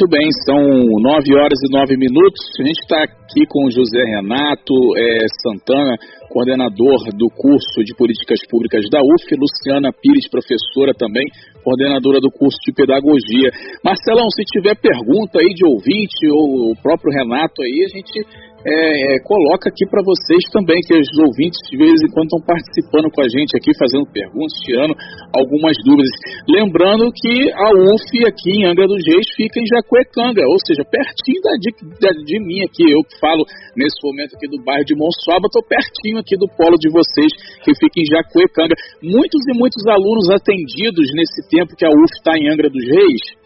Muito 0.00 0.16
bem, 0.16 0.32
são 0.48 0.64
nove 1.04 1.36
horas 1.36 1.60
e 1.60 1.76
nove 1.76 1.94
minutos. 1.94 2.40
A 2.58 2.64
gente 2.64 2.80
está 2.80 3.04
aqui 3.04 3.44
com 3.44 3.66
o 3.66 3.70
José 3.70 4.00
Renato 4.00 4.72
é, 4.96 5.28
Santana, 5.44 5.92
coordenador 6.32 7.04
do 7.12 7.28
curso 7.28 7.84
de 7.84 7.92
Políticas 7.94 8.40
Públicas 8.48 8.80
da 8.88 8.96
UF, 8.96 9.28
Luciana 9.36 9.92
Pires, 9.92 10.24
professora 10.32 10.96
também, 10.96 11.28
coordenadora 11.62 12.18
do 12.18 12.32
curso 12.32 12.56
de 12.64 12.72
Pedagogia. 12.72 13.52
Marcelão, 13.84 14.24
se 14.32 14.40
tiver 14.48 14.72
pergunta 14.80 15.36
aí 15.36 15.52
de 15.52 15.68
ouvinte 15.68 16.24
ou 16.32 16.72
o 16.72 16.80
próprio 16.80 17.12
Renato 17.12 17.60
aí, 17.60 17.84
a 17.84 17.92
gente 17.92 18.24
é, 18.60 19.16
é, 19.16 19.18
coloca 19.24 19.70
aqui 19.70 19.88
para 19.88 20.04
vocês 20.04 20.44
também, 20.52 20.80
que 20.84 20.92
os 20.92 21.08
ouvintes 21.16 21.56
de 21.70 21.76
vez 21.80 21.96
em 21.96 22.10
quando 22.12 22.28
estão 22.28 22.44
participando 22.44 23.08
com 23.08 23.22
a 23.24 23.28
gente 23.28 23.56
aqui, 23.56 23.72
fazendo 23.72 24.04
perguntas, 24.12 24.52
tirando 24.60 24.92
algumas 25.32 25.76
dúvidas. 25.80 26.12
Lembrando 26.44 27.08
que 27.08 27.48
a 27.52 27.68
UF 27.72 28.04
aqui 28.28 28.60
em 28.60 28.66
Angra 28.68 28.86
dos 28.86 29.00
Reis 29.00 29.26
fica 29.32 29.60
em 29.60 29.66
Jacuecanga, 29.66 30.44
ou 30.44 30.58
seja, 30.60 30.84
pertinho 30.84 31.40
da, 31.40 31.52
de, 31.56 31.70
da, 32.04 32.10
de 32.12 32.36
mim 32.44 32.60
aqui. 32.68 32.84
Eu 32.84 33.00
falo 33.16 33.48
nesse 33.72 33.96
momento 34.04 34.36
aqui 34.36 34.46
do 34.48 34.60
bairro 34.60 34.84
de 34.84 34.94
Monsuaba, 34.94 35.48
estou 35.48 35.64
pertinho 35.64 36.20
aqui 36.20 36.36
do 36.36 36.48
polo 36.52 36.76
de 36.76 36.92
vocês, 36.92 37.32
que 37.64 37.72
fica 37.80 37.96
em 37.96 38.08
Jacuecanga. 38.12 38.76
Muitos 39.00 39.40
e 39.48 39.56
muitos 39.56 39.80
alunos 39.88 40.28
atendidos 40.28 41.08
nesse 41.16 41.48
tempo 41.48 41.72
que 41.72 41.86
a 41.86 41.88
UF 41.88 42.12
está 42.12 42.36
em 42.36 42.52
Angra 42.52 42.68
dos 42.68 42.84
Reis 42.84 43.40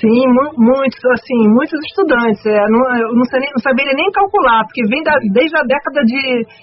Sim, 0.00 0.24
muitos, 0.56 1.04
assim, 1.12 1.40
muitos 1.52 1.76
estudantes. 1.84 2.40
É, 2.46 2.56
não, 2.72 2.80
eu 2.96 3.12
não, 3.12 3.24
sei, 3.28 3.38
não 3.52 3.60
saberia 3.60 3.92
nem 3.92 4.10
calcular, 4.12 4.64
porque 4.64 4.80
vem 4.88 5.02
da, 5.04 5.12
desde 5.32 5.52
a 5.52 5.62
década 5.62 6.00
de, 6.08 6.22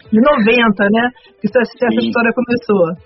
de 0.09 0.19
90, 0.19 0.89
né? 0.89 1.05
Que 1.39 1.45
essa, 1.45 1.61
essa 1.61 2.01
história 2.01 2.33
começou. 2.33 2.97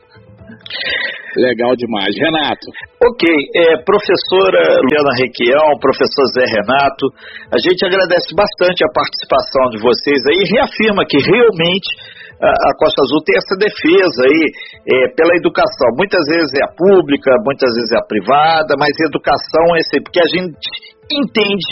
Legal 1.36 1.76
demais. 1.76 2.16
Renato. 2.16 2.68
Ok, 3.04 3.24
é, 3.28 3.84
professora 3.84 4.80
Luciana 4.84 5.16
Requião, 5.20 5.80
professor 5.80 6.26
Zé 6.32 6.48
Renato, 6.48 7.06
a 7.52 7.60
gente 7.60 7.84
agradece 7.84 8.32
bastante 8.36 8.84
a 8.84 8.92
participação 8.92 9.68
de 9.72 9.80
vocês 9.84 10.20
aí 10.32 10.44
e 10.44 10.52
reafirma 10.56 11.04
que 11.08 11.20
realmente 11.20 12.21
a 12.42 12.72
Costa 12.74 13.06
Azul 13.06 13.22
tem 13.22 13.38
essa 13.38 13.56
defesa 13.56 14.20
aí 14.26 14.42
é, 14.82 15.14
pela 15.14 15.38
educação. 15.38 15.94
Muitas 15.94 16.26
vezes 16.26 16.50
é 16.58 16.64
a 16.66 16.74
pública, 16.74 17.30
muitas 17.46 17.70
vezes 17.70 17.92
é 17.94 18.00
a 18.02 18.08
privada, 18.10 18.74
mas 18.82 18.90
educação 18.98 19.66
é 19.78 19.82
sempre, 19.86 20.10
porque 20.10 20.26
a 20.26 20.32
gente 20.32 20.70
entende 21.12 21.70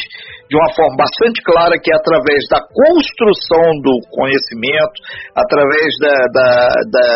de 0.49 0.55
uma 0.57 0.69
forma 0.73 0.97
bastante 0.97 1.41
clara 1.41 1.77
que 1.81 1.89
é 1.89 1.95
através 1.95 2.41
da 2.49 2.61
construção 2.61 3.65
do 3.81 3.93
conhecimento, 4.13 4.97
através 5.33 5.89
da, 6.01 6.15
da, 6.33 6.51
da 6.89 7.07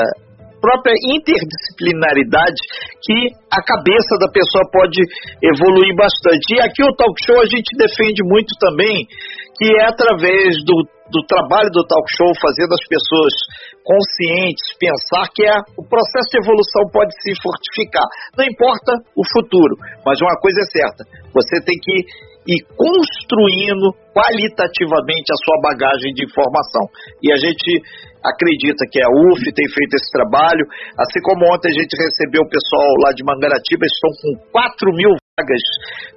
própria 0.64 0.96
interdisciplinaridade 1.12 2.58
que 3.04 3.18
a 3.52 3.62
cabeça 3.62 4.16
da 4.18 4.32
pessoa 4.32 4.64
pode 4.72 4.98
evoluir 5.44 5.94
bastante. 6.00 6.56
E 6.56 6.62
aqui 6.62 6.82
o 6.82 6.96
talk 6.96 7.14
show 7.26 7.38
a 7.42 7.50
gente 7.52 7.70
defende 7.76 8.24
muito 8.24 8.56
também 8.58 9.06
que 9.60 9.70
é 9.76 9.86
através 9.86 10.56
do 10.66 10.78
do 11.14 11.22
trabalho 11.30 11.70
do 11.70 11.86
talk 11.86 12.06
show, 12.18 12.34
fazendo 12.42 12.74
as 12.74 12.84
pessoas 12.90 13.34
conscientes 13.86 14.74
pensar 14.82 15.30
que 15.30 15.46
é, 15.46 15.56
o 15.78 15.86
processo 15.86 16.34
de 16.34 16.42
evolução 16.42 16.84
pode 16.90 17.14
se 17.22 17.32
fortificar. 17.38 18.08
Não 18.34 18.46
importa 18.46 18.98
o 19.14 19.22
futuro, 19.22 19.78
mas 20.02 20.18
uma 20.20 20.34
coisa 20.42 20.58
é 20.66 20.68
certa: 20.74 21.02
você 21.30 21.62
tem 21.62 21.78
que 21.78 21.94
ir 22.50 22.60
construindo 22.76 23.94
qualitativamente 24.12 25.32
a 25.32 25.40
sua 25.40 25.58
bagagem 25.64 26.12
de 26.12 26.26
informação. 26.26 26.84
E 27.22 27.32
a 27.32 27.38
gente 27.38 27.70
acredita 28.24 28.84
que 28.90 29.00
a 29.00 29.10
UF 29.32 29.44
tem 29.54 29.68
feito 29.68 29.94
esse 29.96 30.10
trabalho, 30.12 30.66
assim 31.00 31.20
como 31.24 31.48
ontem 31.54 31.72
a 31.72 31.78
gente 31.78 31.94
recebeu 31.96 32.42
o 32.44 32.50
pessoal 32.50 32.88
lá 33.04 33.12
de 33.16 33.24
Mangaratiba, 33.24 33.86
estão 33.86 34.12
com 34.20 34.52
4 34.52 34.92
mil 34.96 35.23
vagas 35.34 35.66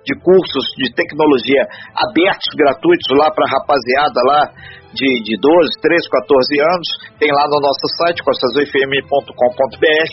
de 0.05 0.13
cursos 0.21 0.77
de 0.77 0.93
tecnologia 0.93 1.65
abertos, 1.97 2.53
gratuitos 2.53 3.09
lá 3.17 3.33
para 3.33 3.49
a 3.49 3.53
rapaziada 3.57 4.21
lá 4.29 4.53
de, 4.93 5.09
de 5.25 5.41
12, 5.41 5.81
13, 5.81 6.05
14 6.05 6.61
anos. 6.61 7.17
Tem 7.17 7.33
lá 7.33 7.49
no 7.49 7.57
nosso 7.65 7.81
site, 7.97 8.21
costasufm.com.br, 8.21 10.09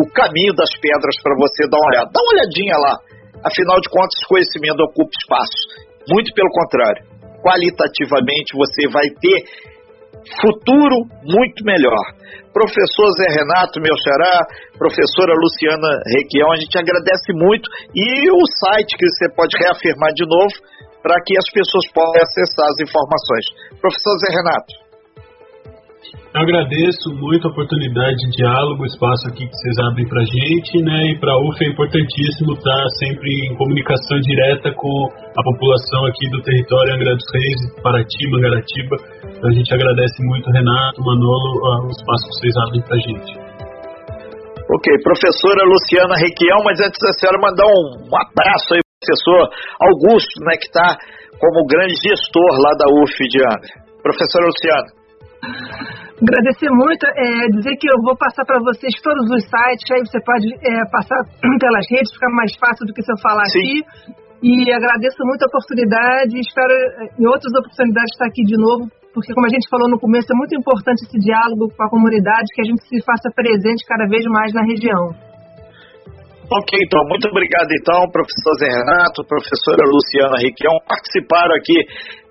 o 0.00 0.08
caminho 0.08 0.56
das 0.56 0.72
pedras 0.80 1.20
para 1.20 1.36
você 1.36 1.68
dar 1.68 1.76
uma 1.76 1.84
olhada. 1.84 2.08
Dá 2.08 2.16
uma 2.16 2.32
olhadinha 2.32 2.76
lá. 2.80 2.96
Afinal 3.44 3.76
de 3.76 3.92
contas, 3.92 4.24
conhecimento 4.24 4.80
ocupa 4.88 5.12
espaço. 5.20 5.60
Muito 6.08 6.32
pelo 6.32 6.48
contrário. 6.48 7.04
Qualitativamente, 7.44 8.56
você 8.56 8.88
vai 8.88 9.04
ter 9.20 9.44
futuro 10.40 11.06
muito 11.24 11.64
melhor. 11.64 12.02
Professor 12.52 13.08
Zé 13.20 13.28
Renato, 13.36 13.80
meu 13.80 13.94
xará, 14.00 14.40
professora 14.78 15.34
Luciana 15.36 16.00
Requião, 16.08 16.50
a 16.52 16.56
gente 16.56 16.76
agradece 16.78 17.32
muito. 17.32 17.68
E 17.94 18.30
o 18.32 18.42
site 18.64 18.96
que 18.96 19.06
você 19.06 19.28
pode 19.36 19.56
reafirmar 19.60 20.12
de 20.14 20.24
novo 20.24 20.56
para 21.02 21.20
que 21.22 21.36
as 21.36 21.48
pessoas 21.52 21.86
possam 21.92 22.22
acessar 22.22 22.66
as 22.66 22.78
informações. 22.80 23.44
Professor 23.80 24.14
Zé 24.24 24.30
Renato. 24.34 24.85
Eu 26.14 26.42
agradeço 26.42 27.10
muito 27.16 27.48
a 27.48 27.50
oportunidade 27.50 28.16
de 28.16 28.36
diálogo, 28.36 28.82
o 28.82 28.86
espaço 28.86 29.28
aqui 29.28 29.48
que 29.48 29.56
vocês 29.56 29.76
abrem 29.88 30.06
para 30.06 30.20
a 30.20 30.28
gente, 30.28 30.72
né? 30.84 30.98
E 31.10 31.18
para 31.18 31.32
a 31.32 31.40
UF 31.40 31.58
é 31.64 31.68
importantíssimo 31.68 32.52
estar 32.52 32.84
sempre 33.00 33.28
em 33.48 33.56
comunicação 33.56 34.20
direta 34.20 34.70
com 34.76 34.96
a 35.10 35.42
população 35.42 36.06
aqui 36.06 36.28
do 36.30 36.42
território 36.42 36.94
Angra 36.94 37.16
dos 37.16 37.28
Reis, 37.32 37.60
Paraty, 37.82 38.30
Mangaratiba. 38.30 38.96
Então 39.32 39.48
a 39.50 39.54
gente 39.54 39.70
agradece 39.74 40.18
muito, 40.28 40.50
Renato, 40.50 41.00
Manolo, 41.02 41.86
o 41.86 41.90
espaço 41.90 42.22
que 42.28 42.34
vocês 42.36 42.54
abrem 42.68 42.82
para 42.84 42.96
a 42.96 43.00
gente. 43.00 43.30
Ok, 44.66 44.86
professora 45.02 45.62
Luciana 45.62 46.14
Requião, 46.18 46.58
mas 46.64 46.80
antes 46.82 46.98
da 47.00 47.12
senhora 47.14 47.38
mandar 47.40 47.66
um, 47.66 48.12
abraço 48.12 48.74
aí 48.74 48.82
professor 48.98 49.48
Augusto, 49.78 50.40
né, 50.42 50.56
que 50.58 50.66
está 50.66 50.98
como 51.38 51.66
grande 51.66 51.94
gestor 52.02 52.50
lá 52.58 52.72
da 52.74 52.86
UF 53.00 53.16
de 53.30 53.40
Angra. 53.40 53.74
Professora 54.02 54.46
Luciana. 54.46 55.05
Agradecer 56.16 56.70
muito, 56.72 57.04
é, 57.04 57.46
dizer 57.52 57.76
que 57.76 57.88
eu 57.92 58.00
vou 58.00 58.16
passar 58.16 58.44
para 58.44 58.58
vocês 58.60 58.92
todos 59.04 59.28
os 59.36 59.42
sites, 59.44 59.84
aí 59.92 60.00
você 60.00 60.16
pode 60.24 60.48
é, 60.64 60.84
passar 60.88 61.20
pelas 61.60 61.84
redes, 61.90 62.12
fica 62.12 62.28
mais 62.32 62.56
fácil 62.56 62.86
do 62.86 62.92
que 62.94 63.02
se 63.02 63.12
eu 63.12 63.18
falar 63.20 63.44
Sim. 63.52 63.60
aqui. 63.60 63.74
E 64.42 64.72
agradeço 64.72 65.16
muito 65.24 65.44
a 65.44 65.48
oportunidade, 65.48 66.40
espero 66.40 66.72
é, 66.72 67.12
em 67.20 67.26
outras 67.28 67.52
oportunidades 67.52 68.12
estar 68.16 68.28
aqui 68.28 68.42
de 68.44 68.56
novo, 68.56 68.88
porque 69.12 69.32
como 69.32 69.46
a 69.46 69.52
gente 69.52 69.68
falou 69.68 69.88
no 69.88 70.00
começo, 70.00 70.28
é 70.32 70.36
muito 70.36 70.56
importante 70.56 71.04
esse 71.04 71.18
diálogo 71.20 71.68
com 71.72 71.82
a 71.84 71.90
comunidade, 71.90 72.52
que 72.52 72.60
a 72.60 72.68
gente 72.68 72.80
se 72.88 72.96
faça 73.04 73.28
presente 73.32 73.84
cada 73.84 74.08
vez 74.08 74.24
mais 74.28 74.52
na 74.52 74.64
região. 74.64 75.25
Ok, 76.46 76.78
então, 76.78 77.02
muito 77.10 77.26
obrigado 77.26 77.66
então, 77.74 78.06
professor 78.14 78.54
Zé 78.62 78.70
Renato, 78.70 79.26
professora 79.26 79.82
Luciana 79.82 80.38
Riquião, 80.38 80.78
participaram 80.86 81.50
aqui 81.58 81.74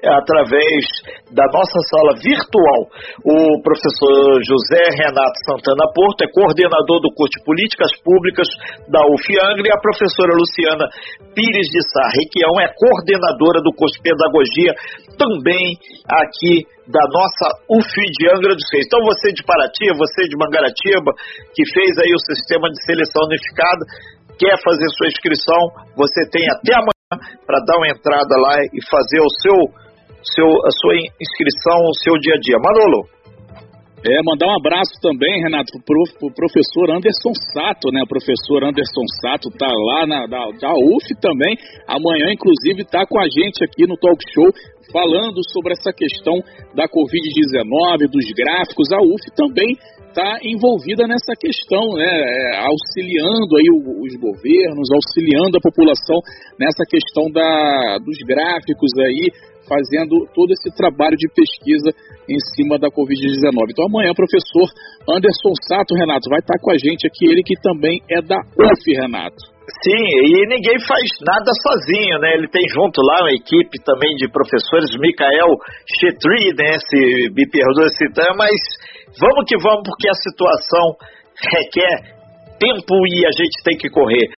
através 0.07 0.87
da 1.35 1.43
nossa 1.51 1.75
sala 1.91 2.15
virtual. 2.23 2.79
O 3.27 3.59
professor 3.59 4.39
José 4.39 5.03
Renato 5.03 5.35
Santana 5.43 5.91
Porto 5.91 6.23
é 6.23 6.31
coordenador 6.31 7.03
do 7.03 7.11
curso 7.11 7.35
de 7.35 7.43
Políticas 7.43 7.91
Públicas 8.07 8.47
da 8.87 9.03
UFIANGRE 9.03 9.67
e 9.67 9.75
a 9.75 9.83
professora 9.83 10.31
Luciana 10.31 10.87
Pires 11.35 11.67
de 11.67 11.81
Sá 11.83 12.07
Requião 12.15 12.55
é 12.63 12.71
coordenadora 12.71 13.59
do 13.59 13.75
curso 13.75 13.99
de 13.99 14.07
Pedagogia 14.07 14.71
também 15.19 15.75
aqui 16.07 16.63
da 16.87 17.03
nossa 17.09 17.45
UF 17.69 17.93
de 17.93 18.29
Angra 18.29 18.53
dos 18.53 18.69
Reis. 18.73 18.85
Então 18.85 19.01
você 19.05 19.33
de 19.33 19.43
Paraty, 19.43 19.89
você 19.97 20.29
de 20.29 20.37
Mangaratiba, 20.37 21.11
que 21.53 21.63
fez 21.73 21.91
aí 21.97 22.11
o 22.13 22.25
sistema 22.29 22.69
de 22.69 22.77
seleção 22.85 23.25
unificada, 23.25 23.83
quer 24.37 24.55
fazer 24.61 24.87
sua 24.93 25.07
inscrição, 25.07 25.61
você 25.97 26.29
tem 26.29 26.45
até 26.51 26.73
amanhã 26.77 26.93
para 27.45 27.59
dar 27.65 27.77
uma 27.77 27.89
entrada 27.89 28.33
lá 28.37 28.61
e 28.69 28.79
fazer 28.85 29.21
o 29.21 29.31
seu, 29.41 29.57
seu, 30.21 30.49
a 30.65 30.71
sua 30.71 30.95
inscrição, 31.21 31.77
o 31.85 31.95
seu 32.03 32.13
dia 32.19 32.35
a 32.35 32.39
dia. 32.39 32.57
Manolo. 32.61 33.14
É, 34.05 34.21
mandar 34.21 34.45
um 34.45 34.57
abraço 34.61 34.93
também, 35.01 35.41
Renato, 35.41 35.81
pro, 35.81 35.97
pro 36.19 36.29
professor 36.29 36.93
Anderson 36.93 37.33
Sato, 37.49 37.89
né? 37.89 38.05
O 38.05 38.07
professor 38.07 38.61
Anderson 38.61 39.01
Sato 39.17 39.49
tá 39.49 39.65
lá 39.65 40.05
na 40.05 40.27
da, 40.29 40.45
UF 40.77 41.09
também. 41.19 41.57
Amanhã, 41.89 42.29
inclusive, 42.29 42.85
tá 42.85 43.01
com 43.09 43.17
a 43.17 43.25
gente 43.25 43.65
aqui 43.65 43.89
no 43.89 43.97
Talk 43.97 44.21
Show 44.29 44.53
falando 44.93 45.41
sobre 45.49 45.73
essa 45.73 45.89
questão 45.89 46.37
da 46.77 46.85
Covid-19, 46.85 48.05
dos 48.05 48.29
gráficos. 48.37 48.93
A 48.93 49.01
UF 49.01 49.25
também 49.33 49.73
está 50.15 50.37
envolvida 50.45 51.09
nessa 51.09 51.33
questão, 51.33 51.97
né? 51.97 52.05
É, 52.05 52.61
auxiliando 52.61 53.57
aí 53.57 53.73
os 53.73 54.13
governos, 54.21 54.85
auxiliando 54.93 55.57
a 55.57 55.65
população 55.65 56.21
nessa 56.61 56.85
questão 56.85 57.25
da, 57.33 57.97
dos 58.05 58.21
gráficos 58.21 58.93
aí, 59.01 59.33
fazendo 59.67 60.25
todo 60.33 60.51
esse 60.51 60.69
trabalho 60.75 61.17
de 61.17 61.27
pesquisa 61.33 61.91
em 62.29 62.39
cima 62.55 62.77
da 62.77 62.89
Covid-19. 62.89 63.69
Então 63.69 63.85
amanhã 63.85 64.11
o 64.11 64.15
professor 64.15 64.67
Anderson 65.09 65.53
Sato, 65.67 65.93
Renato, 65.95 66.29
vai 66.29 66.39
estar 66.39 66.57
com 66.61 66.71
a 66.71 66.77
gente 66.77 67.05
aqui, 67.05 67.25
ele 67.25 67.43
que 67.43 67.55
também 67.61 68.01
é 68.09 68.21
da 68.21 68.39
UF, 68.39 68.83
Renato. 68.93 69.55
Sim, 69.65 69.97
e 69.97 70.45
ninguém 70.45 70.77
faz 70.85 71.09
nada 71.25 71.49
sozinho, 71.65 72.19
né? 72.21 72.37
Ele 72.37 72.47
tem 72.47 72.61
junto 72.69 73.01
lá 73.01 73.25
uma 73.25 73.33
equipe 73.33 73.81
também 73.83 74.13
de 74.15 74.29
professores, 74.29 74.93
Michael 74.93 75.57
Chetri, 75.89 76.53
né? 76.53 76.77
Se 76.85 77.33
me 77.33 77.49
perdoa 77.49 77.89
citar, 77.89 78.29
mas 78.37 78.53
vamos 79.19 79.45
que 79.49 79.57
vamos, 79.57 79.81
porque 79.89 80.07
a 80.07 80.13
situação 80.13 80.93
requer 81.33 82.15
tempo 82.59 82.93
e 83.09 83.25
a 83.25 83.31
gente 83.31 83.63
tem 83.63 83.77
que 83.77 83.89
correr. 83.89 84.29